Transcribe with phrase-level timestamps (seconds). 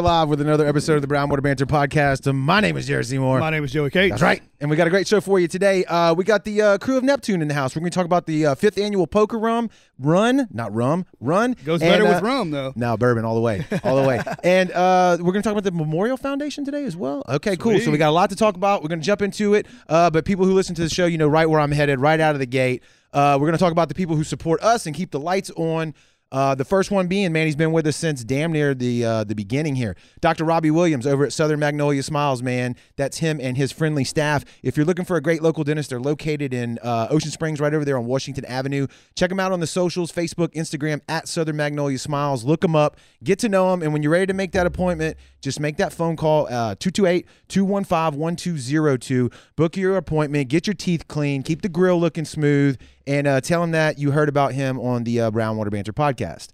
[0.00, 2.32] Live with another episode of the Brownwater Banter podcast.
[2.34, 3.38] My name is Jared Seymour.
[3.40, 4.12] My name is Joey Cates.
[4.12, 4.42] That's right.
[4.60, 5.84] And we got a great show for you today.
[5.84, 7.74] Uh, we got the uh, crew of Neptune in the house.
[7.76, 11.54] We're going to talk about the uh, fifth annual poker rum run, not rum, run.
[11.64, 12.72] Goes And, better uh, with rum though.
[12.76, 14.20] No, bourbon all the way, all the way.
[14.44, 17.22] And uh, we're going to talk about the Memorial Foundation today as well.
[17.28, 17.78] Okay, cool.
[17.80, 18.82] So we got a lot to talk about.
[18.82, 19.66] We're going to jump into it.
[19.88, 22.20] Uh, but people who listen to the show, you know right where I'm headed, right
[22.20, 22.82] out of the gate.
[23.12, 25.50] Uh, we're going to talk about the people who support us and keep the lights
[25.56, 25.94] on.
[26.32, 29.24] Uh, the first one being, man, he's been with us since damn near the uh,
[29.24, 29.96] the beginning here.
[30.20, 30.44] Dr.
[30.44, 32.74] Robbie Williams over at Southern Magnolia Smiles, man.
[32.96, 34.44] That's him and his friendly staff.
[34.62, 37.72] If you're looking for a great local dentist, they're located in uh, Ocean Springs, right
[37.72, 38.88] over there on Washington Avenue.
[39.14, 42.44] Check them out on the socials Facebook, Instagram, at Southern Magnolia Smiles.
[42.44, 45.16] Look them up, get to know them, and when you're ready to make that appointment,
[45.44, 49.30] just make that phone call uh, 228 215 1202.
[49.56, 53.62] Book your appointment, get your teeth clean, keep the grill looking smooth, and uh, tell
[53.62, 56.48] him that you heard about him on the uh, Brown Water Banter podcast.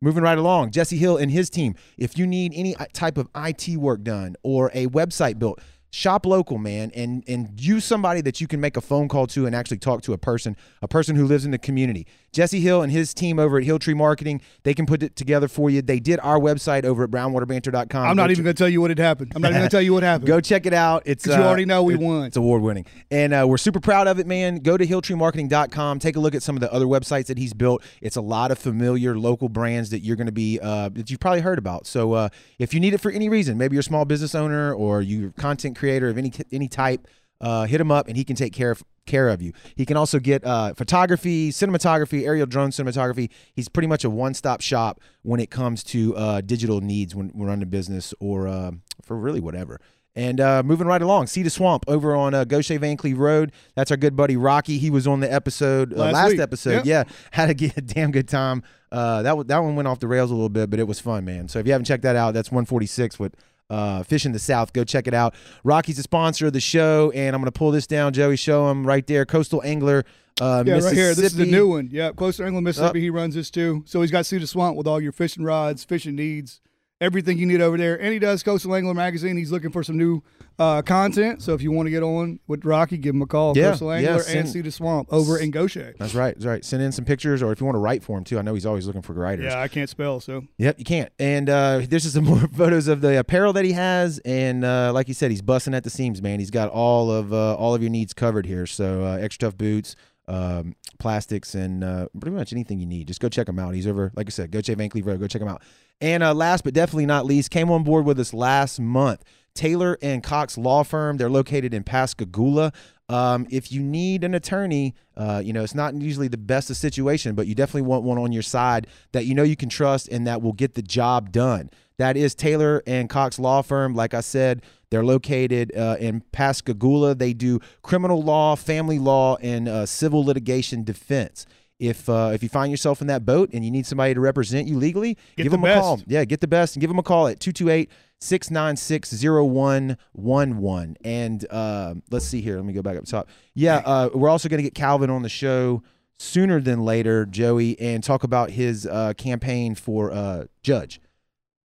[0.00, 1.74] Moving right along, Jesse Hill and his team.
[1.98, 5.60] If you need any type of IT work done or a website built,
[5.96, 9.46] shop local, man, and and use somebody that you can make a phone call to
[9.46, 12.06] and actually talk to a person, a person who lives in the community.
[12.32, 15.70] Jesse Hill and his team over at Hilltree Marketing, they can put it together for
[15.70, 15.80] you.
[15.80, 18.06] They did our website over at brownwaterbanter.com.
[18.06, 19.32] I'm not Go even going to tell you what had happened.
[19.34, 20.26] I'm not even going to tell you what happened.
[20.28, 21.04] Go check it out.
[21.06, 22.24] It's 'Cause you uh, already know we it- won.
[22.26, 24.58] It's award winning, and uh, we're super proud of it, man.
[24.58, 25.98] Go to hilltreemarketing.com.
[25.98, 27.82] Take a look at some of the other websites that he's built.
[28.02, 31.20] It's a lot of familiar local brands that you're going to be uh, that you've
[31.20, 31.86] probably heard about.
[31.86, 34.74] So uh, if you need it for any reason, maybe you're a small business owner
[34.74, 37.06] or you're content creator of any any type,
[37.40, 39.52] uh, hit him up and he can take care of care of you.
[39.76, 43.30] He can also get uh, photography, cinematography, aerial drone cinematography.
[43.54, 47.30] He's pretty much a one stop shop when it comes to uh, digital needs when
[47.34, 49.80] we're running a business or uh, for really whatever.
[50.16, 53.52] And uh, moving right along, See the Swamp over on uh, Gautier Vancleave Road.
[53.74, 54.78] That's our good buddy Rocky.
[54.78, 56.86] He was on the episode uh, Last last, episode.
[56.86, 56.86] Yep.
[56.86, 58.62] Yeah, had a, get a damn good time.
[58.90, 61.00] Uh, that w- that one went off the rails a little bit, but it was
[61.00, 61.48] fun, man.
[61.48, 63.34] So if you haven't checked that out, that's 146 with
[63.70, 64.72] uh, Fish in the South.
[64.72, 65.34] Go check it out.
[65.64, 68.12] Rocky's a sponsor of the show, and I'm gonna pull this down.
[68.12, 69.24] Joey, show him right there.
[69.24, 70.04] Coastal Angler,
[70.40, 71.14] uh, yeah, right here.
[71.14, 71.88] This is the new one.
[71.90, 73.00] Yeah, to England, Mississippi.
[73.00, 73.82] He runs this too.
[73.86, 76.60] So he's got the Swamp with all your fishing rods, fishing needs,
[77.00, 78.00] everything you need over there.
[78.00, 79.36] And he does Coastal Angler magazine.
[79.36, 80.22] He's looking for some new
[80.58, 81.42] uh, content.
[81.42, 83.56] So if you want to get on with Rocky, give him a call.
[83.56, 85.94] Yeah, Coastal yeah, Angler send- and See the Swamp over in Gautier.
[85.98, 86.34] That's right.
[86.34, 86.64] That's right.
[86.64, 88.38] Send in some pictures, or if you want to write for him too.
[88.38, 89.44] I know he's always looking for writers.
[89.46, 91.12] Yeah, I can't spell, so Yep, you can't.
[91.18, 94.92] And uh, there's just some more photos of the apparel that he has, and uh,
[94.94, 96.38] like you said, he's busting at the seams, man.
[96.38, 98.66] He's got all of uh, all of your needs covered here.
[98.66, 99.96] So uh, extra tough boots,
[100.28, 103.08] um, plastics, and uh, pretty much anything you need.
[103.08, 103.74] Just go check him out.
[103.74, 105.20] He's over, like I said, go check Vancleave Road.
[105.20, 105.62] Go check him out.
[106.00, 109.24] And uh, last but definitely not least, came on board with us last month.
[109.54, 111.16] Taylor and Cox Law Firm.
[111.16, 112.72] They're located in Pascagoula.
[113.08, 116.76] Um, if you need an attorney, uh, you know, it's not usually the best of
[116.76, 120.08] situation, but you definitely want one on your side that you know you can trust
[120.08, 121.70] and that will get the job done.
[121.98, 123.94] That is Taylor and Cox Law Firm.
[123.94, 127.14] Like I said, they're located uh, in Pascagoula.
[127.14, 131.46] They do criminal law, family law, and uh, civil litigation defense.
[131.78, 134.66] If uh, if you find yourself in that boat and you need somebody to represent
[134.66, 136.00] you legally, Get give the them a call.
[136.06, 137.90] Yeah, get the best and give them a call at 228
[138.20, 140.96] 696 0111.
[141.04, 142.56] And uh, let's see here.
[142.56, 143.28] Let me go back up top.
[143.54, 145.82] Yeah, uh, we're also going to get Calvin on the show
[146.18, 151.00] sooner than later, Joey, and talk about his uh, campaign for uh, judge.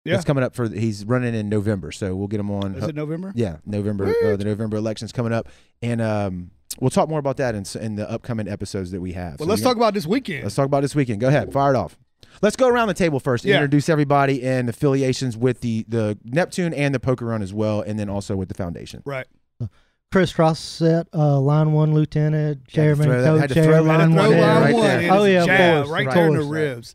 [0.05, 0.15] Yeah.
[0.15, 1.91] It's coming up for, he's running in November.
[1.91, 2.77] So we'll get him on.
[2.77, 3.33] is it November?
[3.35, 4.07] Yeah, November.
[4.25, 5.49] Uh, the November election's coming up.
[5.83, 9.39] And um, we'll talk more about that in, in the upcoming episodes that we have.
[9.41, 10.43] Well, So let's you're talk about this weekend.
[10.45, 11.21] Let's talk about this weekend.
[11.21, 11.97] Go ahead, fire it off.
[12.43, 13.45] Let's go around the table first.
[13.45, 13.55] Yeah.
[13.57, 17.99] Introduce everybody and affiliations with the the Neptune and the Poker Run as well, and
[17.99, 19.03] then also with the foundation.
[19.07, 19.27] right.
[20.13, 24.31] Chris Rossett, uh, line one lieutenant, chairman, throw had to co-chair, throw line that Throw
[24.31, 24.41] one one.
[24.41, 24.75] line right
[25.11, 26.49] one Oh, yeah, of jab course, right of there in the course.
[26.53, 26.95] ribs.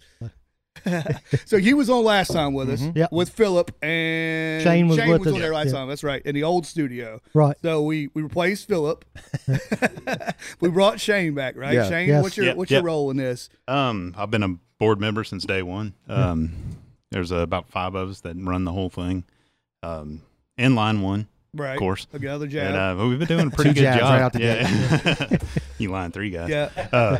[1.46, 2.96] so he was on last time with us Mhm.
[2.96, 3.11] Yep.
[3.11, 5.40] with Philip and Shane was with on us.
[5.40, 5.72] there last Yeah.
[5.73, 5.88] time.
[5.90, 7.22] That's right in the old studio.
[7.34, 7.55] Right.
[7.61, 9.05] So we we replaced Philip.
[10.59, 11.73] we brought Shane back, right?
[11.73, 11.90] Yeah.
[11.90, 12.23] Shane, Yes.
[12.23, 12.79] what's your Yep, what's yep.
[12.79, 13.50] your role in this?
[13.67, 15.94] Um, I've been a board member since day one.
[16.08, 16.53] Um,
[17.11, 19.26] there's uh, about five of us that run the whole thing.
[19.84, 20.22] Um,
[20.58, 21.73] in line one, Right.
[21.73, 22.08] of course.
[22.14, 23.00] Another And jab.
[23.00, 24.02] uh, we've been doing a pretty good job.
[24.02, 25.38] right out the yeah.
[25.78, 26.50] you line three guys.
[26.50, 26.70] yeah.
[26.94, 27.20] Uh,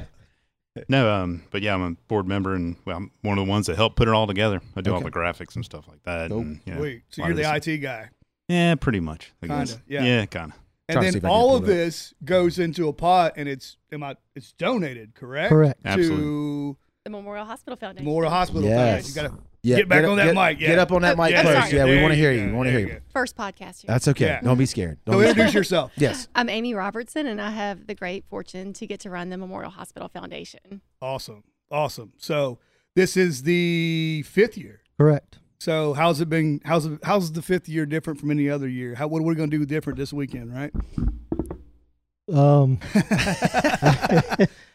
[0.88, 3.68] no, um, but yeah, I'm a board member, and well, I'm one of the ones
[3.68, 4.62] that help put it all together.
[4.76, 6.30] I do all the graphics and stuff like that.
[6.30, 6.42] Dope.
[6.42, 8.10] And, you know, Wait, so you're the IT guy.
[8.48, 9.32] Yeah, pretty much.
[9.42, 10.04] Kinda, yeah.
[10.04, 10.58] Yeah, kind of.
[10.90, 11.68] And Trying to see then if I can all of it up.
[11.68, 15.50] this goes into a pot and it's am I it's donated, correct?
[15.50, 15.80] Correct.
[15.86, 16.76] Absolutely.
[17.06, 18.06] The Memorial Hospital Foundation.
[18.06, 18.64] Memorial Hospital.
[18.64, 19.08] Yes.
[19.08, 20.68] You gotta Yeah, Get back up- on that get, mic, yeah.
[20.70, 21.72] Get up on that mic Yeah, close.
[21.72, 22.40] Yeah, we want to hear go.
[22.42, 22.46] you.
[22.48, 23.02] We want to hear you you.
[23.14, 23.88] First podcast here.
[23.88, 24.26] That's okay.
[24.26, 24.42] Yeah.
[24.42, 24.98] Don't be scared.
[25.06, 25.54] Don't So be introduce scared.
[25.60, 25.92] yourself.
[25.98, 26.28] Yes.
[26.34, 29.70] I'm Amy Robertson, and I have the great fortune to get to run the Memorial
[29.70, 30.82] Hospital Foundation.
[31.00, 31.44] Awesome.
[31.70, 32.14] Awesome.
[32.18, 32.58] So
[32.96, 34.82] this is the fifth year.
[35.00, 35.38] Correct.
[35.60, 36.60] So how's it been?
[36.66, 38.96] How's it, how's the fifth year different from any other year?
[38.96, 40.52] How what are we going to do different this weekend?
[40.56, 40.72] Right?
[42.34, 42.80] Um,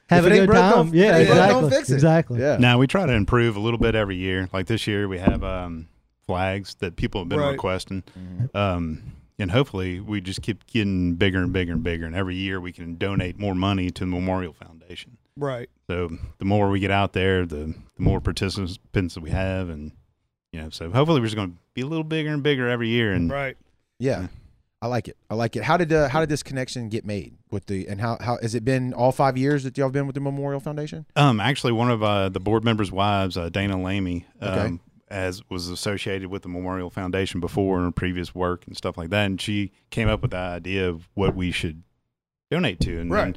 [0.09, 0.73] have it a ain't good broke, time.
[0.87, 1.61] don't- Yeah, if it broke, exactly.
[1.61, 1.95] don't fix it.
[1.95, 2.41] Exactly.
[2.41, 2.57] Yeah.
[2.59, 4.49] Now we try to improve a little bit every year.
[4.53, 5.89] Like this year, we have um,
[6.27, 7.51] flags that people have been Right.
[7.53, 8.03] requesting,
[8.55, 9.03] um,
[9.39, 12.07] and hopefully we just keep getting bigger and bigger and bigger.
[12.07, 15.19] And every year we can donate more money to the Memorial Foundation.
[15.37, 15.69] Right.
[15.89, 19.93] So the more we get out there, the the more participants that we have, and
[20.53, 22.89] you know, so hopefully we're just going to be a little bigger and bigger every
[22.89, 23.13] year.
[23.13, 23.57] And Right.
[23.99, 24.29] Yeah.
[24.87, 25.17] I like it.
[25.29, 25.65] I like it.
[25.65, 28.55] How did uh, how did this connection get made with the and how how has
[28.55, 31.07] it been all five years that y'all been with the Memorial Foundation?
[31.17, 34.79] Um, actually, one of uh, the board members' wives, uh, Dana Lamy, um, Okay.
[35.09, 39.11] as was associated with the Memorial Foundation before in her previous work and stuff like
[39.11, 41.83] that, and she came up with the idea of what we should
[42.51, 43.25] donate to, and Right.
[43.25, 43.37] then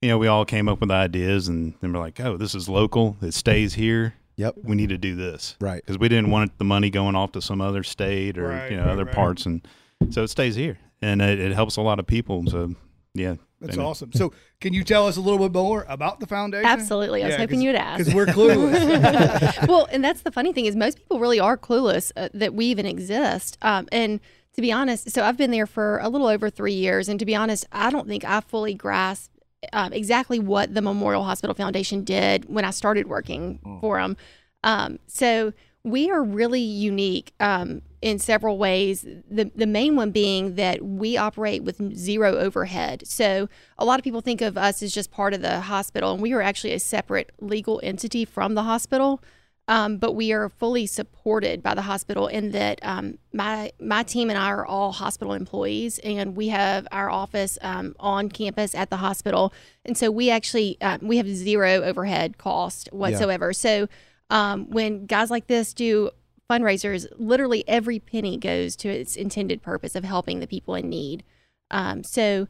[0.00, 2.68] you know we all came up with ideas, and then we're like, oh, this is
[2.68, 4.14] local, it stays here.
[4.36, 4.56] Yep.
[4.64, 5.80] We need to do this Right.
[5.84, 8.76] because we didn't want the money going off to some other state or Right, you
[8.76, 9.14] know right, other right.
[9.14, 9.66] parts, and
[10.10, 12.44] so it stays here, and it, it helps a lot of people.
[12.48, 12.74] So
[13.14, 13.88] yeah, That's Dana.
[13.88, 14.12] awesome.
[14.12, 16.66] So can you tell us a little bit more about the foundation?
[16.66, 17.22] Absolutely.
[17.22, 17.98] I was hoping you would ask.
[17.98, 19.66] because we're clueless.
[19.68, 22.66] well, and that's the funny thing is most people really are clueless uh, that we
[22.66, 23.58] even exist.
[23.62, 24.20] Um, and
[24.54, 27.26] to be honest, so I've been there for a little over three years, and to
[27.26, 29.30] be honest, I don't think I fully grasp
[29.72, 34.16] um, exactly what the Memorial Hospital Foundation did when I started working for them.
[34.62, 35.52] Um, so
[35.84, 39.06] we are really unique um, in several ways.
[39.30, 43.08] The the main one being that we operate with zero overhead.
[43.08, 43.48] So
[43.78, 46.34] a lot of people think of us as just part of the hospital, and we
[46.34, 49.22] are actually a separate legal entity from the hospital.
[49.66, 54.28] Um, but we are fully supported by the hospital in that um, my my team
[54.28, 58.90] and I are all hospital employees, and we have our office um, on campus at
[58.90, 59.54] the hospital,
[59.86, 63.54] and so we actually uh, we have zero overhead cost whatsoever.
[63.54, 63.88] So
[64.28, 66.10] um, when guys like this do
[66.50, 71.24] fundraisers, literally every penny goes to its intended purpose of helping the people in need.
[71.70, 72.48] Um, so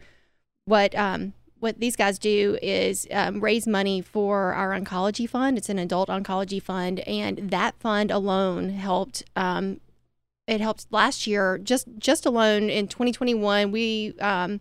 [0.65, 5.57] what um, what these guys do is um, raise money for our oncology fund.
[5.57, 9.25] It's an adult oncology fund, and that fund alone helped.
[9.37, 9.81] Um,
[10.47, 11.59] it helped last year.
[11.59, 14.61] Just just alone in 2021, we um,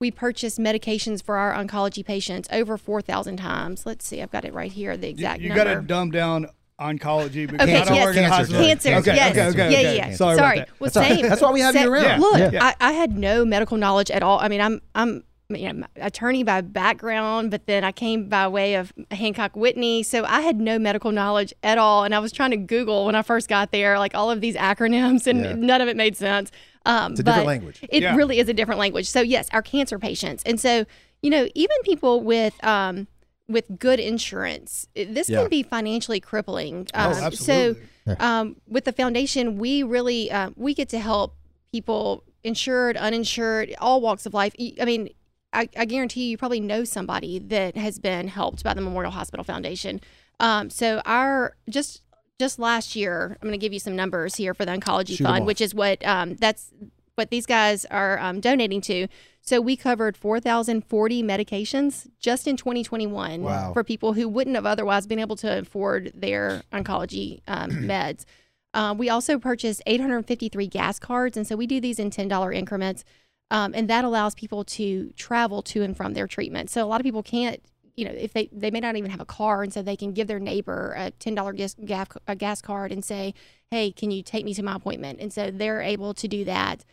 [0.00, 3.86] we purchased medications for our oncology patients over 4,000 times.
[3.86, 4.96] Let's see, I've got it right here.
[4.96, 5.64] The exact you number.
[5.64, 6.48] got to dumb down
[6.84, 8.62] oncology because Okay, I don't yes, work in a Cancer, hospital.
[8.66, 9.96] Cancer, Okay, yes, okay, okay, yeah, okay.
[9.96, 10.14] yeah, yeah.
[10.16, 10.80] Sorry, Sorry, about that.
[10.80, 11.28] well, That's, all- same.
[11.28, 12.04] that's why we have you around.
[12.04, 12.18] Yeah.
[12.18, 12.64] Look, Yeah.
[12.64, 14.38] I, I had no medical knowledge at all.
[14.38, 18.74] I mean, I'm I'm you know, attorney by background, but then I came by way
[18.76, 22.02] of Hancock Whitney, so I had no medical knowledge at all.
[22.04, 24.56] And I was trying to Google when I first got there, like all of these
[24.56, 25.54] acronyms, and Yeah.
[25.54, 26.50] none of it made sense.
[26.86, 27.80] Um, It's a different language.
[27.90, 28.16] It Yeah.
[28.16, 29.06] really is a different language.
[29.08, 30.86] So yes, our cancer patients, and so
[31.22, 33.06] you know, even people with um,
[33.48, 35.40] with good insurance, this Yeah.
[35.42, 36.88] can be financially crippling.
[36.94, 37.76] Oh, Um, So
[38.18, 41.36] um, with the foundation, we really uh, we get to help
[41.72, 44.54] people insured, uninsured, all walks of life.
[44.80, 45.10] I mean,
[45.52, 49.12] I, I guarantee you, you probably know somebody that has been helped by the Memorial
[49.12, 50.00] Hospital Foundation.
[50.40, 52.02] Um, so our just
[52.40, 55.20] just last year, I'm going to give you some numbers here for the oncology Shoot
[55.26, 56.72] 'em fund, which is what um, that's
[57.14, 59.06] what these guys are um, donating to.
[59.46, 63.74] So we covered 4,040 medications just in 2021 Wow.
[63.74, 68.24] for people who wouldn't have otherwise been able to afford their oncology um, meds.
[68.72, 73.04] Uh, we also purchased 853 gas cards, and so we do these in $10 increments,
[73.50, 76.70] um, and that allows people to travel to and from their treatment.
[76.70, 77.60] So a lot of people can't,
[77.96, 80.12] you know, if they they may not even have a car, and so they can
[80.12, 83.34] give their neighbor a $10 gas, gas, a gas card and say,
[83.70, 86.84] "Hey, can you take me to my appointment?" And so they're able to do that.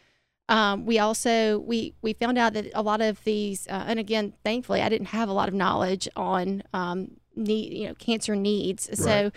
[0.51, 4.34] Um, we also we we found out that a lot of these, uh, and again,
[4.43, 8.89] thankfully, I didn't have a lot of knowledge on um, need, you know, cancer needs.
[9.01, 9.31] So,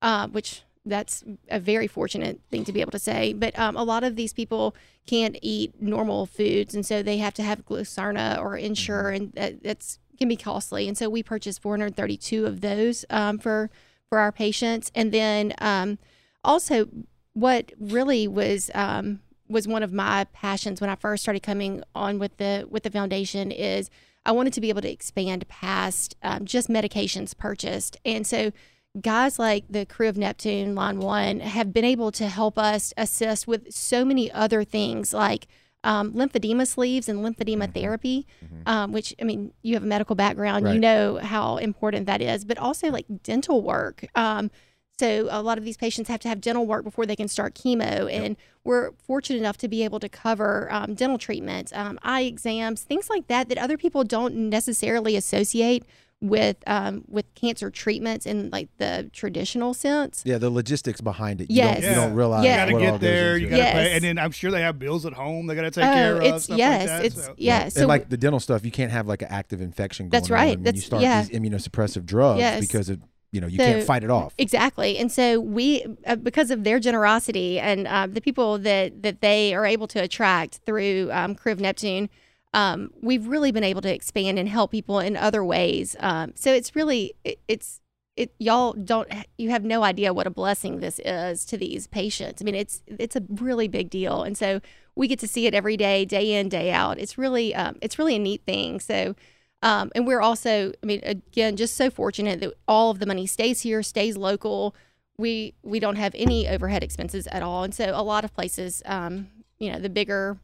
[0.00, 3.34] uh, which that's a very fortunate thing to be able to say.
[3.34, 4.74] But um, a lot of these people
[5.06, 9.62] can't eat normal foods, and so they have to have Glucerna or Ensure, and that,
[9.62, 10.88] that's can be costly.
[10.88, 13.70] And so we purchased 432 of those um, for
[14.08, 15.98] for our patients, and then um,
[16.42, 16.88] also
[17.34, 22.18] what really was um, was one of my passions when I first started coming on
[22.18, 23.90] with the with the foundation is
[24.26, 28.52] I wanted to be able to expand past um, just medications purchased, and so
[29.00, 33.46] guys like the crew of Neptune Line One have been able to help us assist
[33.46, 35.46] with so many other things like.
[35.86, 38.26] Um, lymphedema sleeves and lymphedema therapy,
[38.64, 42.46] um, which I mean, you have a medical background, you know how important that is,
[42.46, 44.06] but also like dental work.
[44.14, 44.50] Um,
[44.98, 47.54] so a lot of these patients have to have dental work before they can start
[47.54, 52.22] chemo, and we're fortunate enough to be able to cover um, dental treatments, um, eye
[52.22, 55.84] exams, things like that that other people don't necessarily associate
[56.20, 60.22] with um, with cancer treatments in like the traditional sense.
[60.24, 61.50] Yeah, the logistics behind it.
[61.50, 61.82] You Yes.
[61.82, 62.64] don't, you don't realize Yeah.
[62.64, 63.36] You got to get there.
[63.36, 63.72] You got to Yes.
[63.74, 65.46] pay, and then I'm sure they have bills at home.
[65.46, 66.22] They got to take care oh, of.
[66.22, 67.34] it's stuff yes, like that, it's so.
[67.36, 67.68] yeah.
[67.68, 70.30] So and like the dental stuff, you can't have like an active infection going That's
[70.30, 70.48] on right.
[70.50, 71.24] when you That's- start yeah.
[71.24, 72.60] these immunosuppressive drugs Yes.
[72.60, 73.00] because of
[73.34, 74.32] you know you So- can't fight it off.
[74.38, 79.20] Exactly, and so we, uh, because of their generosity and uh, the people that that
[79.20, 82.08] they are able to attract through um, Crew of Neptune,
[82.52, 85.96] um, we've really been able to expand and help people in other ways.
[85.98, 87.80] Um, so it's really, it, it's
[88.16, 88.32] it.
[88.38, 92.40] Y'all don't, you have no idea what a blessing this is to these patients.
[92.40, 94.60] I mean, it's it's a really big deal, and so
[94.94, 96.98] we get to see it every day, day in, day out.
[97.00, 98.78] It's really, um, it's really a neat thing.
[98.80, 99.16] So.
[99.64, 103.26] Um, and we're also, I mean, again, just so fortunate that all of the money
[103.26, 104.76] stays here, stays local.
[105.16, 108.82] We we don't have any overhead expenses at all, and so a lot of places,
[108.84, 109.28] um,
[109.58, 110.38] you know, the bigger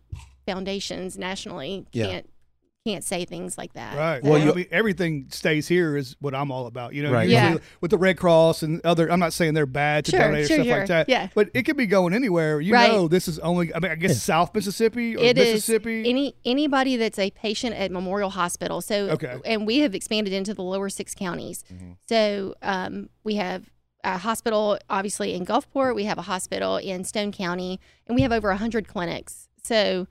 [0.46, 2.30] foundations nationally can't
[2.90, 3.96] can't say things like that.
[3.96, 4.22] Right.
[4.22, 6.94] Well, Well, you- I mean, everything stays here is what I'm all about.
[6.94, 7.28] You know, Right.
[7.28, 7.58] Yeah.
[7.80, 9.10] with the Red Cross and other.
[9.10, 10.78] I'm not saying they're bad to Sure, donate or sure, stuff sure.
[10.78, 11.08] like that.
[11.08, 11.28] Yeah.
[11.34, 12.60] But it could be going anywhere.
[12.60, 12.90] You Right.
[12.90, 13.74] know, this is only.
[13.74, 16.08] I mean, I guess South Mississippi or It is Mississippi.
[16.08, 18.80] any anybody that's a patient at Memorial Hospital.
[18.80, 19.36] So Okay.
[19.44, 21.64] and we have expanded into the lower six counties.
[22.08, 23.70] So um, we have
[24.02, 25.94] a hospital obviously in Gulfport.
[25.94, 29.48] We have a hospital in Stone County, and we have over hundred clinics.
[29.62, 30.06] So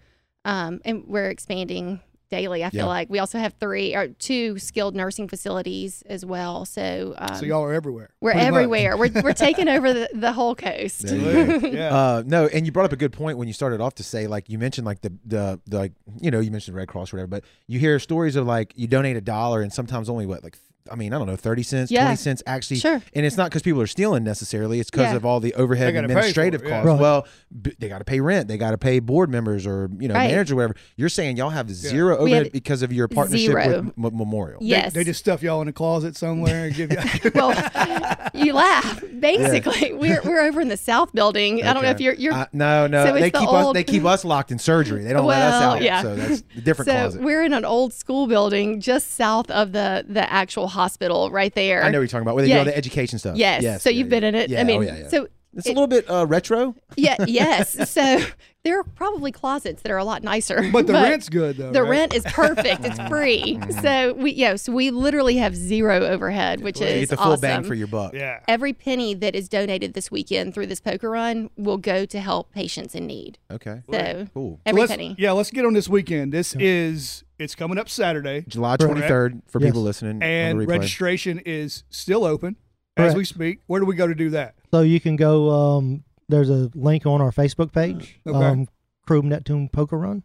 [0.45, 2.63] um, and we're expanding daily.
[2.63, 2.85] I feel Yeah.
[2.85, 6.65] like we also have three or two skilled nursing facilities as well.
[6.65, 8.11] So, um, so y'all are everywhere.
[8.21, 8.97] we're pretty everywhere.
[8.97, 11.07] We're we're taking over the, the whole coast.
[11.07, 11.67] There you go.
[11.67, 11.95] yeah.
[11.95, 14.27] Uh, no, and you brought up a good point when you started off to say
[14.27, 17.17] like you mentioned like the, the the like you know you mentioned Red Cross or
[17.17, 20.43] whatever, but you hear stories of like you donate a dollar and sometimes only what
[20.43, 20.57] like
[20.91, 22.03] I mean I don't know thirty cents, Yeah.
[22.03, 23.01] twenty cents actually, Sure.
[23.13, 24.79] and it's not because people are stealing necessarily.
[24.79, 25.15] It's because Yeah.
[25.17, 26.75] of all the overhead and gotta pay for administrative it, yeah.
[26.81, 26.87] costs.
[26.87, 26.99] Right.
[26.99, 27.27] Well,
[27.61, 30.15] b- they got to pay rent, they got to pay board members or you know
[30.15, 30.29] Right.
[30.31, 30.75] managers or whatever.
[30.97, 33.67] You're saying y'all have zero We overhead because of your partnership zero.
[33.67, 33.77] with
[34.13, 34.59] M- Memorial.
[34.61, 34.93] They- Yes.
[34.93, 36.97] They, just stuff y'all in a closet somewhere and give you.
[37.35, 37.51] well,
[38.33, 39.03] you laugh.
[39.19, 41.63] Basically, we're we're over in the South building.
[41.63, 43.73] I don't know if you're you're Uh, no, no, So it's they the keep us.
[43.73, 45.03] They keep us locked in surgery.
[45.03, 45.81] They don't let us out.
[45.81, 46.01] yeah.
[46.01, 47.21] So that's a different so closet.
[47.21, 51.83] we're in an old school building just south of the the actual hospital right there.
[51.83, 52.35] I know what you're talking about.
[52.35, 53.35] Where they do all the education stuff.
[53.35, 53.63] Yes.
[53.63, 53.83] Yes.
[53.83, 54.09] so yeah, you've yeah.
[54.09, 54.49] been in it.
[54.49, 54.61] Yeah.
[54.61, 55.07] I mean, oh, yeah, yeah.
[55.07, 56.75] so it's a little bit uh, retro.
[56.95, 57.89] yeah, yes.
[57.89, 58.19] So
[58.63, 60.69] there are probably closets that are a lot nicer.
[60.71, 61.71] but the rent's good though.
[61.71, 61.89] the right?
[61.89, 62.85] rent is perfect.
[62.85, 63.59] It's free.
[63.81, 67.33] so we yeah, so we literally have zero overhead, which You is get the full
[67.33, 67.41] awesome.
[67.41, 68.13] bang for your buck.
[68.13, 68.41] Yeah.
[68.47, 72.51] Every penny that is donated this weekend through this poker run will go to help
[72.51, 73.39] patients in need.
[73.51, 73.81] Okay.
[73.91, 74.59] So Cool.
[74.65, 75.15] Every let's- penny.
[75.17, 76.31] Yeah, let's get on this weekend.
[76.31, 78.95] This is it's coming up Saturday, July Correct.
[79.07, 79.69] 23rd for Yes.
[79.69, 80.17] people listening.
[80.17, 80.67] on and replay.
[80.67, 82.55] registration is still open
[82.97, 83.17] as Correct.
[83.17, 83.59] we speak.
[83.67, 84.55] Where do we go to do that?
[84.71, 85.49] So you can go.
[85.49, 88.19] Um, there's a link on our Facebook page.
[88.27, 88.37] Okay.
[88.45, 88.67] Um,
[89.07, 90.21] Crew Neptune Poker Run,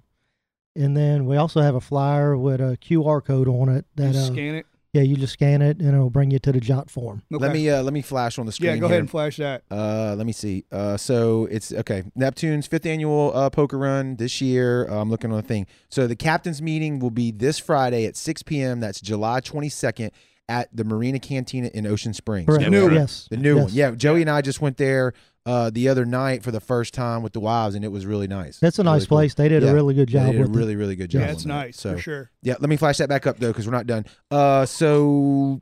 [0.77, 3.87] and then we also have a flyer with a QR code on it.
[3.97, 4.67] That Just uh, scan it.
[4.95, 7.23] Yeah, you just scan it and it'll bring you to the jot form.
[7.33, 7.43] Okay.
[7.43, 8.71] Let me uh, let me flash on the screen.
[8.71, 8.95] yeah, go here.
[8.95, 9.65] ahead and flash that.
[9.69, 10.65] Uh, let me see.
[10.71, 12.05] Uh, so it's okay.
[12.15, 14.89] Neptune's fifth annual uh, poker run this year.
[14.89, 15.67] Uh, I'm looking on the thing.
[15.89, 18.79] So the captain's meeting will be this Friday at 6 p.m.
[18.79, 20.13] That's July 22nd
[20.49, 22.47] at the Marina Cantina in Ocean Springs.
[22.47, 22.63] Correct.
[22.63, 22.95] Yeah, new one.
[22.95, 23.27] yes.
[23.29, 23.65] The new yes.
[23.65, 23.73] one.
[23.73, 25.13] Yeah, Joey and I just went there
[25.47, 28.27] uh, the other night for the first time with the wives, and it was really
[28.27, 28.59] nice.
[28.59, 29.19] That's a Really nice cool.
[29.19, 29.35] place.
[29.35, 29.71] They did Yeah.
[29.71, 30.59] a really good job they did a with it.
[30.59, 31.21] really, really good job.
[31.23, 32.31] Yeah, it's nice So for sure.
[32.43, 34.07] yeah, let me flash that back up though, because we're not done.
[34.31, 35.61] Uh, so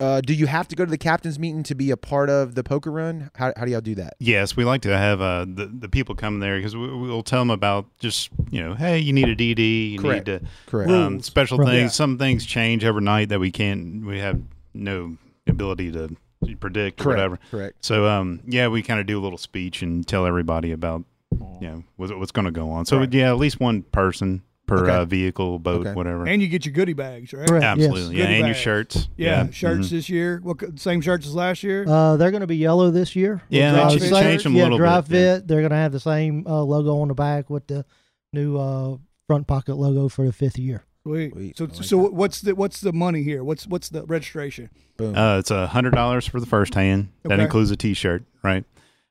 [0.00, 2.54] uh, do you have to go to the captain's meeting to be a part of
[2.54, 3.30] the poker run?
[3.34, 4.14] How, how do y'all do that?
[4.18, 7.40] Yes, we like to have uh, the the people come there because we, we'll tell
[7.40, 10.26] them about just you know, hey, you need a DD, you Correct.
[10.26, 10.90] need to Correct.
[10.90, 11.68] um, special Right.
[11.68, 11.82] things.
[11.82, 11.88] Yeah.
[11.88, 14.04] Some things change overnight that we can't.
[14.04, 14.40] We have
[14.74, 15.16] no
[15.46, 16.14] ability to
[16.58, 17.38] predict or whatever.
[17.50, 17.84] Correct.
[17.84, 21.68] So um, yeah, we kind of do a little speech and tell everybody about you
[21.68, 22.84] know what's, what's going to go on.
[22.86, 23.12] So Right.
[23.12, 24.92] yeah, at least one person per Okay.
[24.96, 25.94] uh, vehicle, boat, Okay.
[25.94, 26.26] whatever.
[26.26, 27.48] And you get your goodie bags, right?
[27.48, 27.64] Correct.
[27.64, 28.10] Absolutely, Yes.
[28.12, 29.08] yeah, Goodie and your shirts.
[29.16, 29.90] Yeah, shirts mhm.
[29.90, 30.40] this year.
[30.42, 31.84] What co- same shirts as last year?
[31.88, 33.42] Uh, they're going to be yellow this year.
[33.48, 35.34] Yeah, they changed- same- changed them a yeah, little dry bit, yeah.
[35.36, 35.48] fit.
[35.48, 37.84] They're going to have the same uh, logo on the back with the
[38.32, 40.84] new uh, front pocket logo for the fifth year.
[41.04, 41.32] Sweet.
[41.32, 41.56] Sweet.
[41.58, 42.12] So, like so that.
[42.14, 43.42] what's the what's the money here?
[43.42, 44.70] What's what's the registration?
[44.96, 45.16] Boom.
[45.16, 47.08] Uh, it's a hundred dollars for the first hand.
[47.24, 48.64] That includes a T-shirt, right?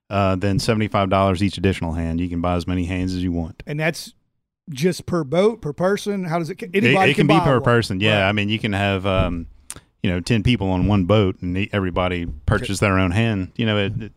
[0.10, 2.20] Uh, then seventy-five dollars each additional hand.
[2.22, 3.64] You can buy as many hands as you want.
[3.66, 4.14] And that's
[4.70, 6.26] just per boat, per person.
[6.26, 6.62] How does it?
[6.62, 7.64] It, Anybody it can, be buy per one.
[7.64, 8.00] person.
[8.00, 8.30] Yeah, Right.
[8.30, 9.48] I mean, you can have um,
[10.04, 13.52] you know, ten people on one boat, and e- everybody purchase their own hand.
[13.56, 14.12] You know, it, it-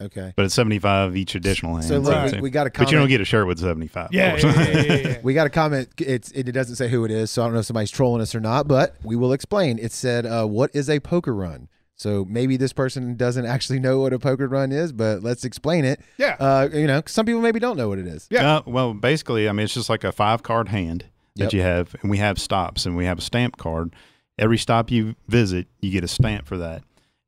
[0.00, 0.32] okay.
[0.36, 1.84] but it's seventy-five each additional hand.
[1.86, 2.34] So look, Right.
[2.36, 2.88] we, we got a comment.
[2.88, 4.06] but you don't get a shirt with seventy-five.
[4.06, 5.18] of Yeah, yeah, yeah, yeah, yeah.
[5.22, 5.88] we got a comment.
[5.98, 8.34] It's it doesn't say who it is, so I don't know if somebody's trolling us
[8.34, 8.66] or not.
[8.68, 9.78] But we will explain.
[9.78, 14.00] It said, uh, "What is a poker run?" So maybe this person doesn't actually know
[14.00, 16.00] what a poker run is, but let's explain it.
[16.16, 16.34] Yeah.
[16.40, 18.26] Uh, you know, some people maybe don't know what it is.
[18.30, 18.56] Yeah.
[18.56, 21.04] Uh, well, basically, I mean, it's just like a five card hand
[21.36, 21.52] that Yep.
[21.52, 23.94] you have, and we have stops, and we have a stamp card,
[24.38, 26.82] every stop you visit, you get a stamp for that,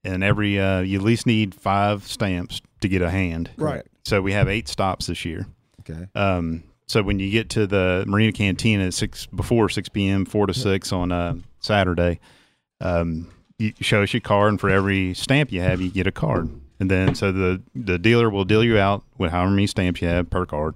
[0.04, 3.50] and every uh, you at least need five stamps to get a hand.
[3.56, 3.82] Right.
[4.04, 5.46] So we have eight stops this year.
[5.80, 6.06] Okay.
[6.14, 10.46] Um, so when you get to the Marina Cantina at six before six p.m., four
[10.46, 12.20] to six on uh, Saturday,
[12.80, 13.28] um,
[13.58, 16.50] you show us your card, and for every stamp you have, you get a card.
[16.80, 20.08] And then so the the dealer will deal you out with however many stamps you
[20.08, 20.74] have per card.